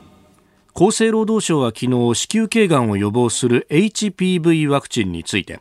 [0.72, 5.58] 厚生労働省は昨日、子宮頸がんを予防する HPV ワクチンについて、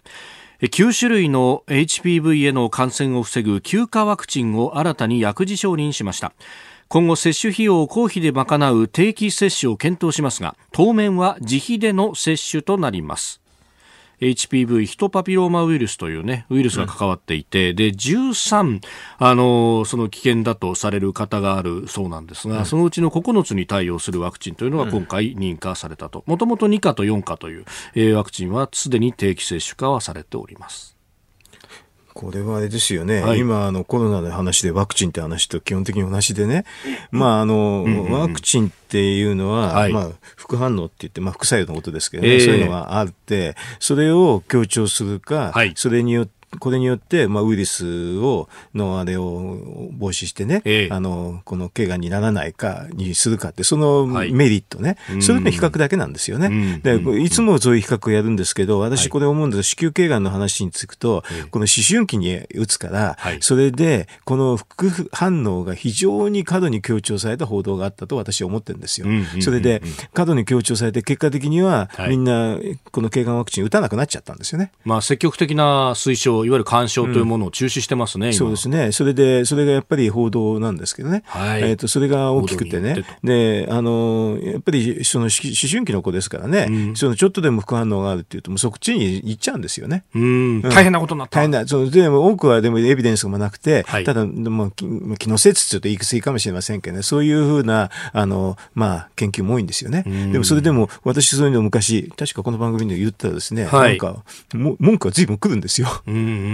[0.61, 6.31] 9種類の HPV への感染を防ぐ休暇ワクチンを新たに薬事承認しました。
[6.89, 13.41] 今後接種費用を公費で賄う定期接種を検討しますが、当面は自費での接種となります。
[14.21, 18.81] HPV ヒトパピローマウイルスというね、ウイルスが関わっていて、で、13、
[19.19, 26.23] あの、その危険だとされる方があるそうなんですが、そのうちの9つに対応するワクチンというのが今回認可されたと。
[26.25, 30.96] もともと2価と4価という、えーワクチンはすでに定期接種化はされております。
[32.17, 36.65] これはあれですよね、はい、今あのコロナの話でワクチンって話と基本的に同じでね、
[37.11, 56.79] まああの、うんうん、ワクチンっていうのは、はい、まあ、副反応って言って、まあ、副作用のことですけどね、えー、そういうのがあって、それを強調するか、はい、それによってこれによって、まあ、ウイルスを、のあれを防止してね、ええ、あの、この怪我にならないかにするかって、そのメリットね、はい、それの比較だけなんですよね。
[56.83, 59.63] で、いつもそういう比較をやるんですけど、私これ思うんです。
[59.63, 69.07] 子宮頸がんの話につくと、この思春期に打つから、はい、それで、この副反応が非常に過度に強調された報道があったと私は思ってるんですよ。
[69.41, 69.81] それで、
[70.13, 72.57] 過度に強調されて、結果的には、みんな、
[72.91, 74.71] この頸がんワクチン打たなくなっちゃったんですよね。
[74.85, 78.91] まあ、積極的な推奨いわゆる干渉というものを中止してますね、うん、そうですね。
[78.91, 81.23] それで、それがやっぱり報道なんですけどね。
[81.25, 83.05] はい、えっ、ー、と、それが大きくてね。
[83.23, 90.03] で、あの、やっぱり、その思春期の子ですからね、うん、そのちょっとでも副反応があるっていうと、もうそっちに行っちゃうんですよね。
[90.13, 90.61] うん。
[90.61, 91.39] 大変なことになった。
[91.39, 91.67] 大変な。
[91.67, 100.03] そのでも多くはでもエビデンスもなくて、はい、ただ、まあ、気の説というと言い過ぎかもしれませんけどね、そういうふうな、あの、まあ、研究も多いんですよね。
[100.31, 104.23] でもそれでも、私そういうの昔、確かこの番組で言ったらですね、はい、なんか、
[104.53, 105.87] も文句が随分来るんですよ。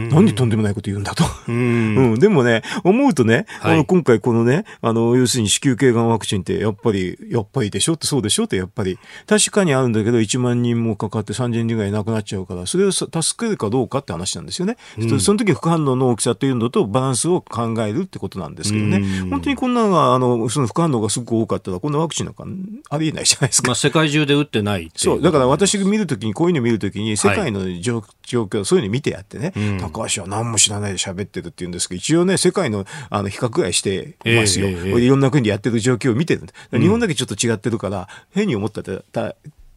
[0.09, 1.23] 何とんでもないこと言うんだと。
[1.47, 7.93] うん、うん、でもね、思うとね、はい、今回このね、あの、要するに子宮頸がんワクチンってやっぱり、やっぱりでしょ？
[7.93, 8.45] ってそうでしょ？
[8.45, 14.77] ってやっぱり、確かにあるんだけど1万人もかかって3000人ぐらい亡くなっちゃうから、それを助けるかどうかって話なんですよね。
[14.97, 18.97] うん、その時副反応の大きさというのとバランスを考えるってことなんですけどね。
[18.97, 22.45] うん、本当にこんなのが、あの、その副反応がすごく多かったら、こんなワクチンなんか
[22.89, 23.69] ありえないじゃないですか。
[23.69, 25.21] まあ世界中で打ってないそう。
[25.21, 36.43] だから私が見るときに、こういうの見るときに、世界の状況、そういうの見てやってね、高橋は何も知らないで喋ってるって言うんですけど、一応ね、世界のあの比較ぐらいしてますよ、えーえー、いろんな国でやってる状況を見てる。
[36.71, 39.21] 日本だけちょっと違ってるから、変に思ったって、こ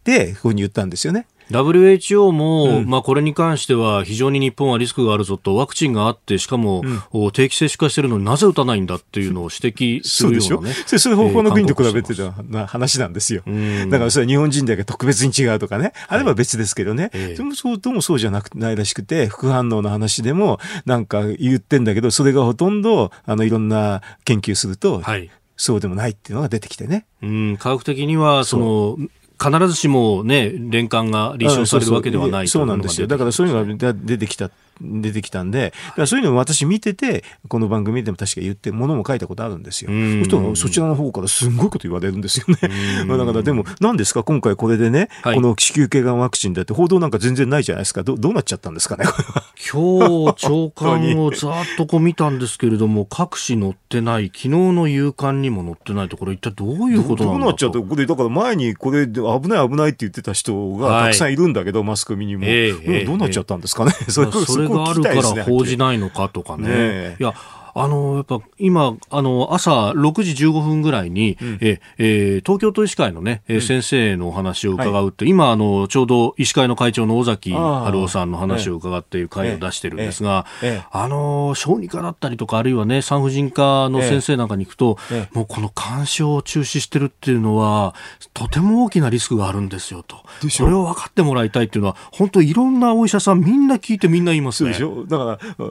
[0.06, 1.26] ういうふうに言ったんですよね。
[1.50, 6.82] WHO も、うん、まあこれに関しては非常に日本はリスクがあるぞと、ワクチンがあって、しかも、
[7.12, 10.74] うん、定期接種化してるのになぜ打たないんだっていうのを指摘するようなね。
[10.86, 13.42] そそれ方法の国と比べてた話なんですよ。
[13.90, 17.10] だからそれは日本人だけ特別に違うとかね、あれば別ですけどね。
[17.12, 25.30] はい、でもそう、どうもそうじゃなくないらしくて、副反応の話でもなんか言ってんだけど、それがほとんど、あの、いろんな研究すると、はい。
[25.56, 27.06] そうでもないっていうのが出てきてね。
[27.22, 28.98] うん、科学的には、その、
[29.42, 33.06] 必ずしもね、連関が立証されるわけではないそうなんですよ。
[33.06, 35.72] だからそういうのが出てきた出てきたんで、
[36.06, 39.90] そういうのを私見てて、この番組でも確か言って、ものも書いたことあるんですよ。
[39.90, 43.04] そしたらそちらの方からすんごいこと言われるんですよね。
[43.06, 48.02] まあ だからでも、何ですか、今回これでね、はい、この子宮頸がんワクチンだって報道なんか全然ないじゃないですか。
[48.02, 49.04] どどうなっちゃったんですかね、
[49.72, 63.92] 今日、長官をざっとこう見たんですけれども、各紙載ってない、昨日の夕刊にも載ってないところ、一体どういうことなんだどうなっちゃったこれ、だから前にこれ、危ない危ないって言ってた人がたくさんいるんだけど、はい、マスコミにも、えー、どうなっちゃったんですかね？
[64.08, 66.68] それそれがあるから報じないのかとかね。
[66.68, 67.34] ねいや
[67.78, 80.46] あの、やっぱ今、あの、朝6時15分ぐらいに、うん、え、え東京都医師会のね、うん、先生のお話を伺うと、はい、今、あの、ちょうど医師会の会長の尾崎春夫さんの話を伺っている会を出してるんですが、
[80.90, 84.96] あの、小児科だったりとか、あるいはね、産婦人科の先生なんかに行くと、
[85.34, 87.94] もうこの干渉を中止してるっていうのは、
[88.32, 90.22] とても大きなリスクがあるんですよと。
[90.48, 94.72] それを分かってもらいたいっていうのは、本当いろんなお医者さんみんな聞いてみんな言いますね。
[95.08, 95.66] だから、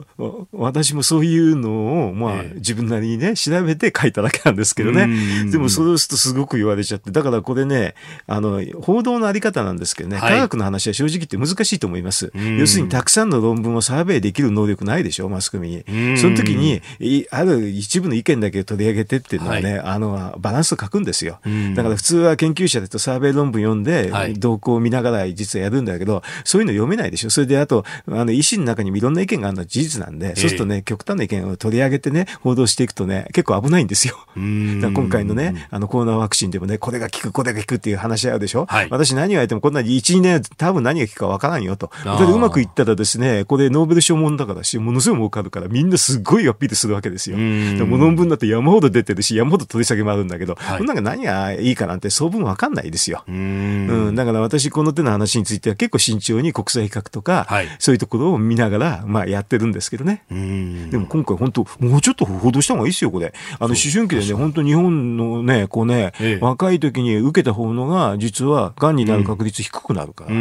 [0.52, 5.08] 私もそういうのをを、まあ、自分なりにね、調べて書いただけなんですけどね。
[5.50, 7.94] でも、そうするとすごく言われちゃって、だからこれね、
[8.26, 12.32] あの、報道のあり方なんですけどね、科学の話は正直言って難しいと思います。
[12.58, 16.18] 要するに、たくさんの論文をサーベイできる能力ないでしょ、マスコミに。
[16.18, 16.82] その時に、
[17.30, 21.38] ある一部の意見だけ取り上げてっていうのはね、あの、バランスを書くんですよ。
[21.74, 27.30] だから普通は研究者だとサーベイ論文読んで、動向を見ながら実はやるんだけど、そういうの読めないでしょ。
[27.30, 34.16] それで、あと、あの、医師の中にもいろんな意見があるのは事実なんで、そうするとね、極端な意見を取り上げてね、報道していくとね、結構危ないんですよ。
[34.36, 38.66] 今回のね、あのコロナワクチンでもね、これが効く、これが効くっていう話し合うでしょ。
[38.66, 41.90] はい、私何を言ってもこんな1、2年多分何が効くかわからんよと。
[42.04, 47.36] でうまくいったらですね、これノーベル賞もんだからし、ものすごい儲かるからみんなすっごいアピールするわけですよ。
[47.36, 53.24] でも論文だって山ほど出てるし、山ほど取り下げもあるんだけど、はい、なんか何がいいかなんて総分わかんないですよ。
[53.26, 60.22] うん,、だから私この手の話については結構慎重に国際比較とか、はい、そういうところを見ながら、まあやってるんですけどね。
[60.30, 63.32] でも今回本当もうちょっと報道した方がいいですよ、これ。
[63.58, 70.30] あの、思春期でね、本当日本のね、こうね、ええ、若い時に受けた方のが、実は、癌になる確率低くなるから。
[70.30, 70.36] うん。
[70.36, 70.40] う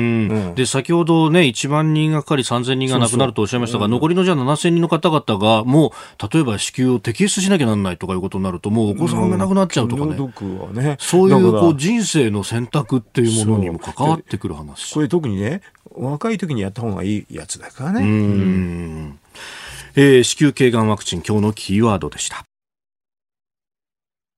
[0.51, 10.15] ん、で、先ほどね、1万人がかかり3000人が亡くなるとおっしゃいましたが、そうそう残りのじゃあ7000人の方々が、もう、例えば子宮を摘出しなきゃならないとかいうことになると、もうお子さんが亡くなっちゃうとかね。
[10.15, 10.97] うん、ね。
[10.99, 14.93] そういうこう人生の選択っていうものにも関わってくる話。
[14.93, 15.61] これ特にね、
[15.95, 18.01] 若い時にやった方がいいやつだからね。
[18.01, 19.19] うん
[19.95, 22.45] えー、子宮頸がんワクチン今日のキーワードでした。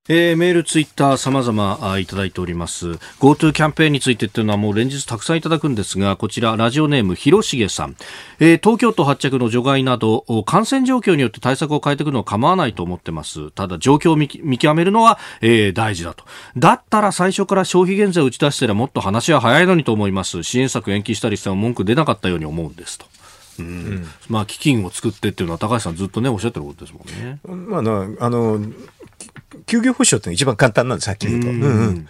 [0.09, 2.91] えー、メール、ツイッター、様々いただいております。
[3.19, 7.97] GoTo キャンペーンについてっていうのはもう連日たくさんいただくんですが、こちら、ラジオネーム、広重さん。
[8.39, 13.51] えー、東京都発着の除外など、感染状況によって対策を変えていくのは構わないと思ってます。
[13.51, 16.23] ただ、状況を見極めるのは、えー、大事だと。
[16.55, 20.43] だったら最初から消費減税を打ち出してらもっと話は早いのにと思います。
[20.43, 23.05] 支援策延期したりしても文句出なかったように思うんですと。
[23.59, 27.39] うん、まあ基金を作ってっていうのは高橋さんずっとねおっしゃってることですもんね。
[27.67, 28.59] まああの
[29.65, 31.49] 休業保障って一番簡単なんです、はっきり言うと。
[31.49, 32.07] うんうん、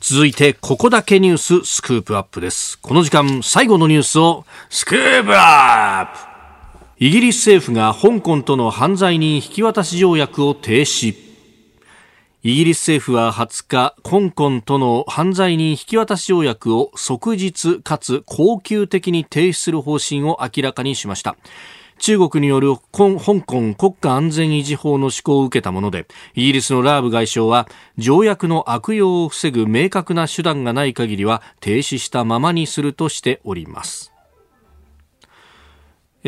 [0.00, 2.78] 続いて、ここだけニューススクープアップです。
[2.78, 6.30] この時間、最後のニュースをスクープアッ
[6.98, 11.25] プイギリス政府が香港との犯罪人引き渡し条約を停止。
[12.46, 21.36] イギリス政府は20日、香港との犯罪人引き渡し条約を即日かつ恒久的に停止する方針を明らかにしました。
[21.98, 27.66] 中国による香港国家安全維持法の施行を受けたもので、イギリスのラーブ外相は、
[27.98, 34.15] 条約の悪用を防ぐ明確な手段がない限りは停止したままにするとしております。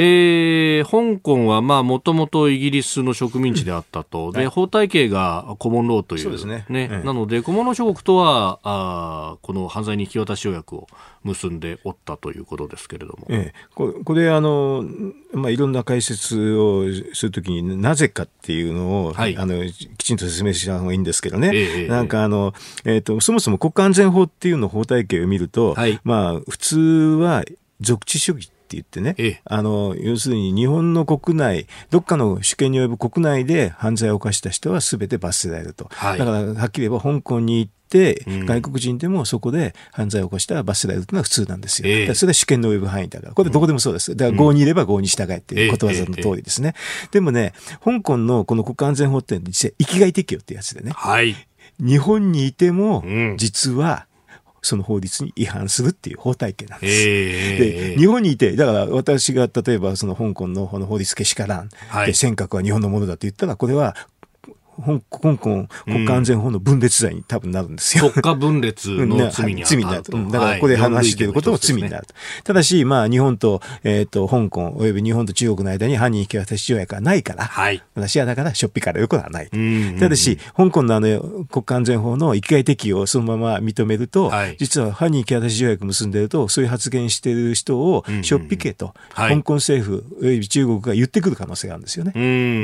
[0.00, 6.66] えー、香港はまあもともとイギリスの植民地であったと、で法体系がコモンローという、そうですね。
[6.68, 10.86] ね、なので、コモンロー諸国とはあこの犯罪人引き渡し条約を
[11.24, 14.84] 結んでおったということですけれども、ええ、ここれあの、
[15.32, 27.44] まあ、いろんな解説をするときになぜかっていうのを、はい、あのきちんと説明した方がいいんですけどね、ええ、なんかあの、えーと、そもそも国家安全法っていうの法体系を見ると、はい、まあ、普通は
[27.80, 35.88] 属地主義って言ってね、ええ、あの、要するに日本の国内、どっかの主権に及ぶ国内で犯罪を犯した人は全て罰せられると。
[35.90, 41.88] はい、だから、はっきり言えば香港に行って、外国人でもそこで犯罪を起こしたら罰せられるというのは普通なんですよ。
[41.88, 43.32] えそれは主権の及ぶ範囲だから。
[43.32, 44.14] これどこでもそうです。
[44.14, 46.74] だから、合にいれば合に従えっていうことわざの通りですね。
[47.10, 50.92] でもね、香港のこの国家安全法って実は生きがい適用ってやつでね。
[50.94, 51.34] はい。
[51.80, 53.02] 日本にいても、
[53.38, 54.06] 実は、
[54.62, 57.04] その法律に違反するっていう法体系なんです。
[57.04, 63.96] で、日本にいて、だから私が例えばその香港の法律けしからん、はい、で尖閣は日本のものだと言ったら、これは
[64.84, 65.36] 香港
[65.84, 68.10] 国家安全法の分裂罪に多分なるんですよ。
[68.10, 70.12] 国家分裂の罪になると。
[70.30, 72.14] だからここで話していることも罪になると。
[72.44, 79.50] ただし、まあ日本と、えっ、と、香港及び日本と中国の間に犯人引き渡し条約はないから、はい、私はだからしょっぴからよくはない。
[79.98, 92.12] ただし、香港のあの国家安全法の生きがい適用をそのまま認めると、はい、実は犯人引き渡し条約結んでると、そういう発言してる人をしょっぴけと、香港政府及び中国が言ってくる可能性があるんですよね。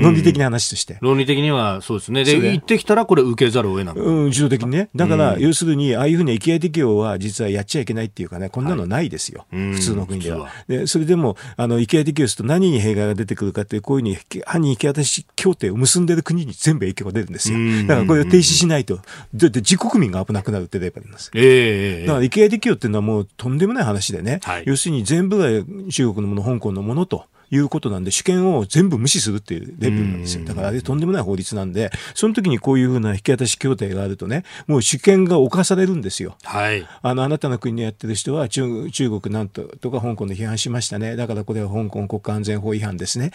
[0.02, 0.98] 論理的な話として。
[1.00, 2.24] 論理的にはそうですね。
[2.24, 3.96] で、言ってきたらこれ受けざるを得ない。
[3.96, 4.88] うん、自動的にね。
[4.94, 9.46] だから、要するに、ああいうふうに液体適用は実はやっちゃいけないっていうかね、こんなのないですよ。
[9.50, 10.50] はい、普通の国では。
[10.68, 17.58] で、それでも、あの、液体適用すると何に弊害が出てくるかって、こういうふうに犯人引き渡し協定を結んでる国に全部影響が出るんですよ。
[17.86, 18.96] だからこれを停止しないと。
[19.34, 21.30] だって自国民が危なくなるってレベルなんです。
[21.34, 24.40] ええー、だから液体適用っていうのはもうとんでもない話でね。
[24.42, 25.48] はい、要するに全部が
[25.90, 27.24] 中国のもの、香港のものと。
[27.50, 30.44] いうことなんで、主権を全部無視するっていうレベルなんですよ。
[30.44, 36.36] だからあれとんでもない法律なんで、その時にこういうふうな引き渡し協定があるとね、もう主権が侵されるんですよ。
[36.44, 36.86] はい。
[37.02, 41.16] あの、あなたの国にやってる人は中中国なんととか香港で批判しましたね。
[41.16, 43.32] だからこれは香港国家安全法違反ですね。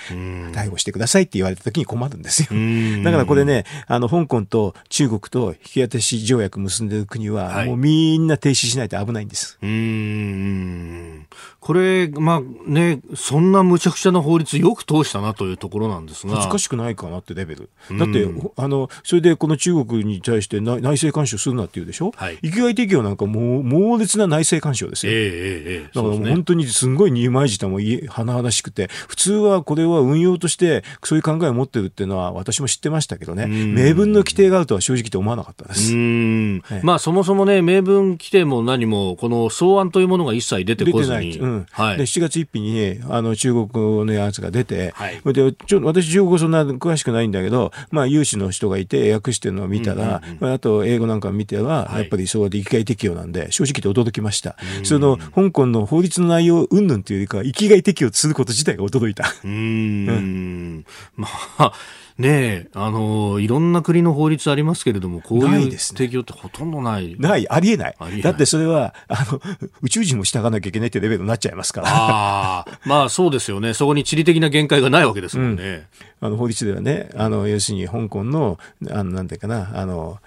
[0.54, 3.04] 逮捕してくださいって言われた時に困るんですよ。
[3.04, 9.58] だからこれね、あの、香港と中国と引き渡し条約結んでる国は、もうみんな停止しないと危ないんです。
[9.62, 11.28] うん。
[11.60, 16.36] これ、まあね、そんな無茶苦茶な法律よく通したなというところなんですが。
[16.40, 17.70] 難しくないかなってレベル。
[17.98, 25.14] だって、うん、あの、それでこの中国に対して内政干渉するなって言うでしょ、はい、域外適用なんかもう猛烈な内政干渉ですよ。
[25.14, 35.94] えー、えー、だから本当にすごい二枚舌も甚だしくて、普通はこれは運用としてそういう考えを持ってるっていうのは私も知ってましたけどね、明文の規定があるとは正直と思わなかったです。
[35.94, 41.38] はい、まあそもそもね、明文規定も何も、この草案というものが一切出てこずに。
[41.38, 41.66] うん。
[41.72, 43.68] はい、で7月1日に、ね、あの中国
[44.06, 54.56] のやつが出て、はい、でちょ私、中国そんな詳しくないんだけど、まあ、有志の人がいて、訳してるのを見たら、うんうんうん、あと英語なんか見ては、やっぱりそうやって生きがい適用なんで、正直言って驚きました。
[54.84, 59.34] その香港の法律の内容云々というよりか、生きがい適用すること自体が驚いた。
[59.44, 60.86] うん、
[61.16, 61.28] ま
[61.58, 61.74] あ
[62.20, 67.16] ねえ、あのー、いろんな国の法律ありますけれども、こういう提供ってほとんどない。
[67.18, 67.96] ない、ありえない。
[68.22, 69.42] だってそれは、あの、
[69.82, 71.88] 宇宙人も従わなきゃいけないってレベルになっちゃいますから。
[71.90, 73.74] ああ、まあそうですよね。
[73.74, 75.88] そこに地理的な限界がないわけですもんね。
[76.22, 78.60] うん、あの、法律ではね、あの、要するに香港の、
[78.90, 80.20] あの、なんていうかな、あの、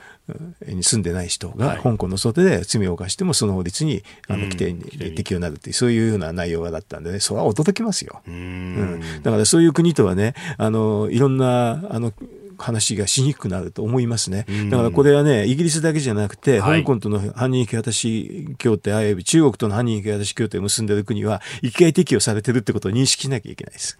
[0.66, 4.82] に住んでない人が香港の外で罪を犯してもその法律にあの規定に
[5.14, 8.22] 適用になるっていう、そういうような内容だったんでね、それは驚きますよ。
[8.26, 12.12] うん、だからそういう国とはね、あの、いろんな、あの、
[12.58, 14.46] 話がしにくくなると思いますね。
[14.70, 23.96] だからこれはね、イギリスだけじゃなくて、はい、香港との犯人引き渡し協定、あるい中国との犯人引き渡し協定を結んでいる国は、一回適用されてるってことを認識しなきゃいけないです。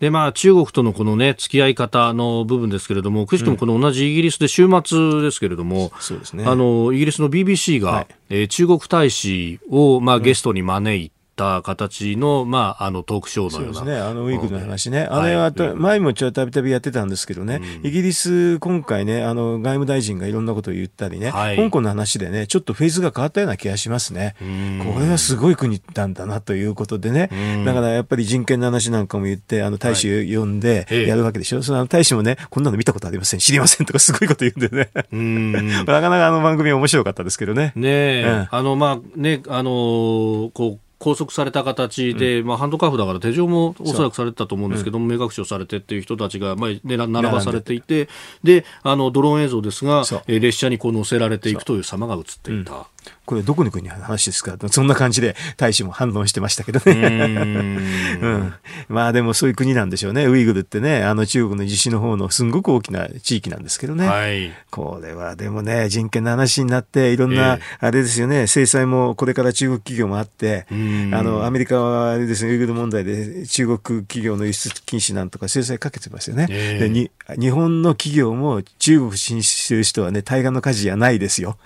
[0.00, 6.44] で、まあ、中国とのこのね、付き合い方の部分ですけれども、くしくもこの同じイギリスで週末ですけれども、そうですね。
[6.46, 13.78] あの、イギリスの BBC が、はい、えー、中国大使を、まあ、ゲストに招いて、った形の、まあ、あのトークショーのような。
[13.78, 15.08] そうですね、あのウィークの話ね。
[15.10, 24.36] あれは、前もちょっとたびたびやってたんですけどね、うん、イギリス、今回ね、あの外務大臣がいろんなことを言ったりね、はい、香港の話でね、ちょっとフェーズが変わったような気がしますね。
[24.38, 27.30] これはすごい国なんだなということでね、
[27.64, 31.56] だからやっぱり人権の話なんかも言って、あの大使呼んでやるわけでしょ。
[31.56, 34.90] はい、その大使もね、こんなの見たことありません、知りませんとかすごいこと言うんでね。
[35.80, 37.72] なかなかあの番組面白かったですけどね。
[37.76, 48.08] ねえ、うん、あの、まあ、ね、あのー、こう、拘束された形で、うん、まあ、ハンドカフだから手錠もおそらくされてたと思うんですけども、目隠しをされてっていう人たちが、まあ、並ばされていて、
[48.44, 52.86] で、あの、ドローン映像ですが、え列車にこう乗せられていくという様が映っていた。
[53.30, 54.56] これどこの国の話ですか？
[54.72, 58.18] そんな感じで大使も反論してましたけどね。
[58.20, 58.54] うん、
[58.88, 60.26] まあでもそういう国なんでしょうね。
[60.26, 64.04] ウイグルってね、あの中国の自治の方のすんごく大きな地域なんですけどね。
[64.04, 70.74] はい、これはでもね、人権の話になって、いろんな、あれですよね、制裁もこれから中国企業もあって、あ
[71.22, 76.48] の、アメリカはあれですね、ウイグル問題で中国企業の輸出禁止なんとか制裁かけてますよね。
[76.48, 81.58] でに日本の企業も中国進出してる人はね、対岸の火事じゃないですよ。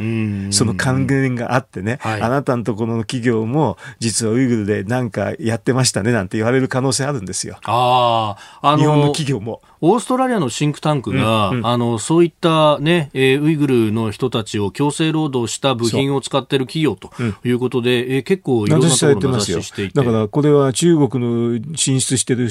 [0.51, 7.59] その還元があってね、はい、あなたのところの企業も実はウイグルで何かやってましたねなんて言われる可能性あるんですよ。
[7.65, 9.63] ああ、日本の企業も。
[9.87, 17.11] オーストラリアのシンクタンクが、うんうん、あのそういったね、えー、ウイグルの人たちを強制労働した部品を使っている企業と
[17.47, 19.93] いうことで、うん、えー、結構いろんなところをしていて。
[19.93, 22.49] だからこれは中国の進出してる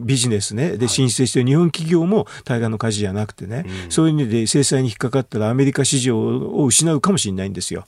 [0.00, 7.86] ビジネスね、で進出してる日本企業も対岸の火事じゃなくてね、うん、そういう意味で制裁に引っかかったらアメリカ市場を失うかもしれないんですよ。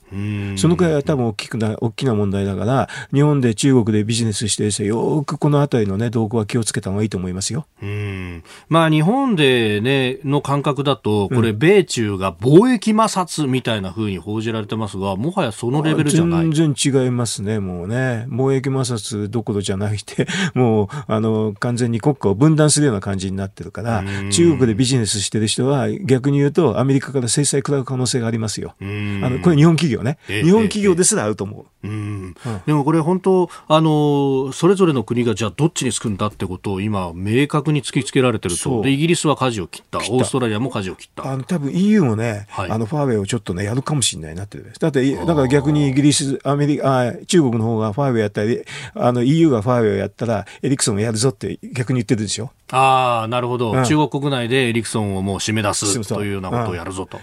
[0.55, 7.65] そのくらいは多分大きくな大きな問題だから、日本で中国でビジネスしてる人よくこのあたりのね動向は気をつけた方がいいと思いますよ。
[7.81, 16.51] うんまあ日本でね、の感覚だと、これ、米中が貿易摩擦みたいなふうに報じられてますが、もはやそのレベルじゃない。
[16.53, 18.27] 全然違いますね、もうね。
[18.29, 28.75] 貿易摩擦どころじゃなくて、 もう、あの、完全に国家を分断するような感じになってるから、中国でビジネスしてる人は、逆に言うと、アメリカから制裁食らう可能性がありますよ。
[28.79, 30.19] あの、これ日本企業ね。
[30.27, 31.65] 日本企業ですら合うと思う。
[31.81, 38.81] うん、でもこれ本当、あの、それぞれの国がじゃあどっちにつくんだってことを今、明確に突きつけられてると。
[38.81, 41.31] で、イギリスは舵を切った、オーストラリアも舵を切った。
[41.31, 44.59] あの多分 EU もね、はい、あのファーウェイをちょっとね、やるかもしれないなって。
[44.59, 48.63] だって、だから逆にイギリス、アメリカ、あ中国の方がファーウェイやったり、
[48.95, 52.51] あの EU がファーウェイをやったら、エリクソンをやるぞって逆に言ってるでしょ。
[52.71, 57.19] ああ、なるほど、うん、中国国内でエリクソンをもう締め出すというようなことをやるぞと。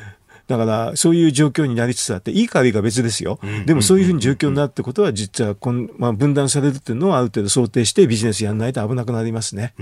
[0.46, 3.40] だから、そういう状況になりつつあって、いいか悪いか別ですよ。
[3.66, 9.74] でもそういうふうに状況になるってことは、実はこん、まあ、分断されるっていうのをある程度想定してビジネスやらないと危なくなりますね。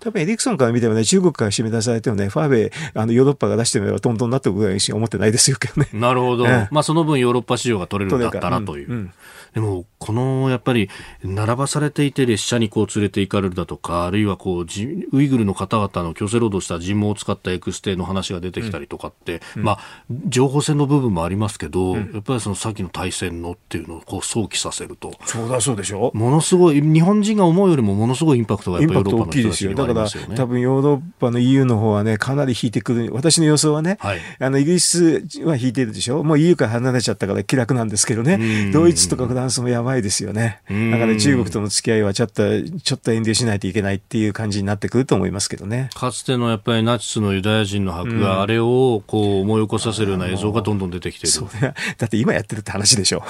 [0.00, 5.88] 多分エリクソンから見てもね、中国から締め出されてもね、ファーウェイ、あの、ヨーロッパが出してみればトントンになってくぐらいしか思ってないですよけどね。
[5.92, 6.46] なるほど。
[6.70, 8.88] まあ、その分ヨーロッパ市場が取れるんだったらという。
[8.88, 9.12] うんうん
[9.54, 10.88] でも、このやっぱり
[11.22, 19.78] 並ばされていて列車にこう連れて行かれるだとか、あるいはこうウイグルの方々の強制労働した人毛を使ったエクステの話が出てきたりとかって、うん、まあ、
[20.26, 26.10] 情報戦の部分もありますけど、うん、やっぱりその先の対戦のっていうのをこう想起させると、そうだそうでしょ。
[26.14, 30.28] ものすごい、日本人が思うよりもものすごいインパクトがやっぱりヨーロッパの人たちにありますよね。
[30.30, 40.60] だから多分ヨーロッパの EU の方はね、かなり引いてくる、私の予想はね、はい、あのイギリスは引いてるでしょ、もう EU から離れちゃったから気楽なんですけどね、ドイツとかフランスもやばいですよね。
[40.68, 42.42] だから中国との付き合いはちょっと、
[42.80, 45.90] ちょっと遠慮しないといけないっていう感じになってくると思いますけどね。
[45.94, 51.32] かつてのやっぱりナチスのユダヤ人の迫害、あれをこう思い起こさせるような映像がどんどん出てきてる。
[51.98, 53.22] だって今やってるって話でしょ。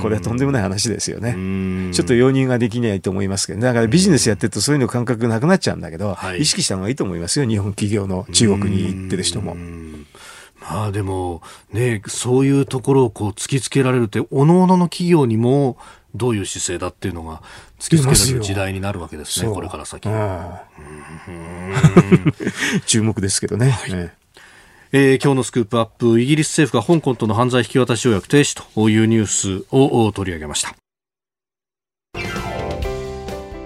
[0.00, 1.92] これはとんでもない話ですよね。
[1.92, 7.48] ちょっと容認ができないと思いますけど、だからビジネスやってるとそういうの感覚なくなっちゃうんだけど、意識した方がいいと思いますよ。
[7.48, 9.56] 日本企業の中国に行ってる人も。
[10.62, 11.42] まあでも、
[11.72, 15.76] ね、そういうところをこう突きつけられるって、おのおのの企業にも
[16.14, 17.42] どういう姿勢だっていうのが
[17.78, 20.08] 突きつけられる時代になるわけですね、これから先。
[22.86, 23.70] 注目ですけどね。
[23.70, 24.12] はい
[24.94, 30.74] えー、今日のスクープアップ、イギリス政府が香港との犯罪引き渡し条約停止というニュースを取り上げました。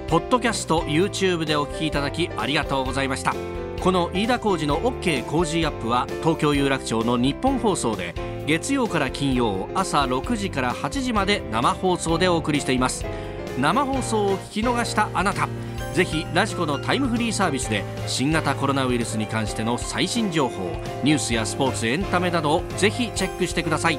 [0.07, 3.34] ポッドキャスト YouTube でお聞きいただきありがとうございました。
[3.80, 8.14] この飯田浩司の OK 工事アップは東京有楽町の日本放送で
[8.46, 13.04] 月曜から金曜朝6時から8時まで生放送でお送りしています。
[13.58, 15.48] 生放送を聞き逃したあなた
[15.94, 20.64] ぜひラジコのタイムフリーサービスで新型コロナウイルスに関しての最新情報
[21.02, 23.98] ニュースやスポーツエンタメなどをぜひチェックしてください。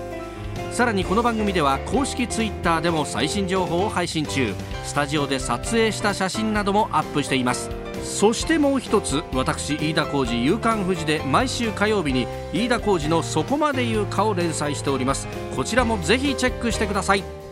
[0.72, 4.54] さらにこの番組では公式ツイッターでも最新情報を配信中。
[4.84, 7.87] スタジオで撮影した写真などもアップしています。
[8.04, 15.28] そしてもう一つ私飯田浩司夕刊富士で毎週火曜日に飯田浩司のそこまで言うかを連載しております。
[15.56, 17.47] こちらもぜひチェックしてください。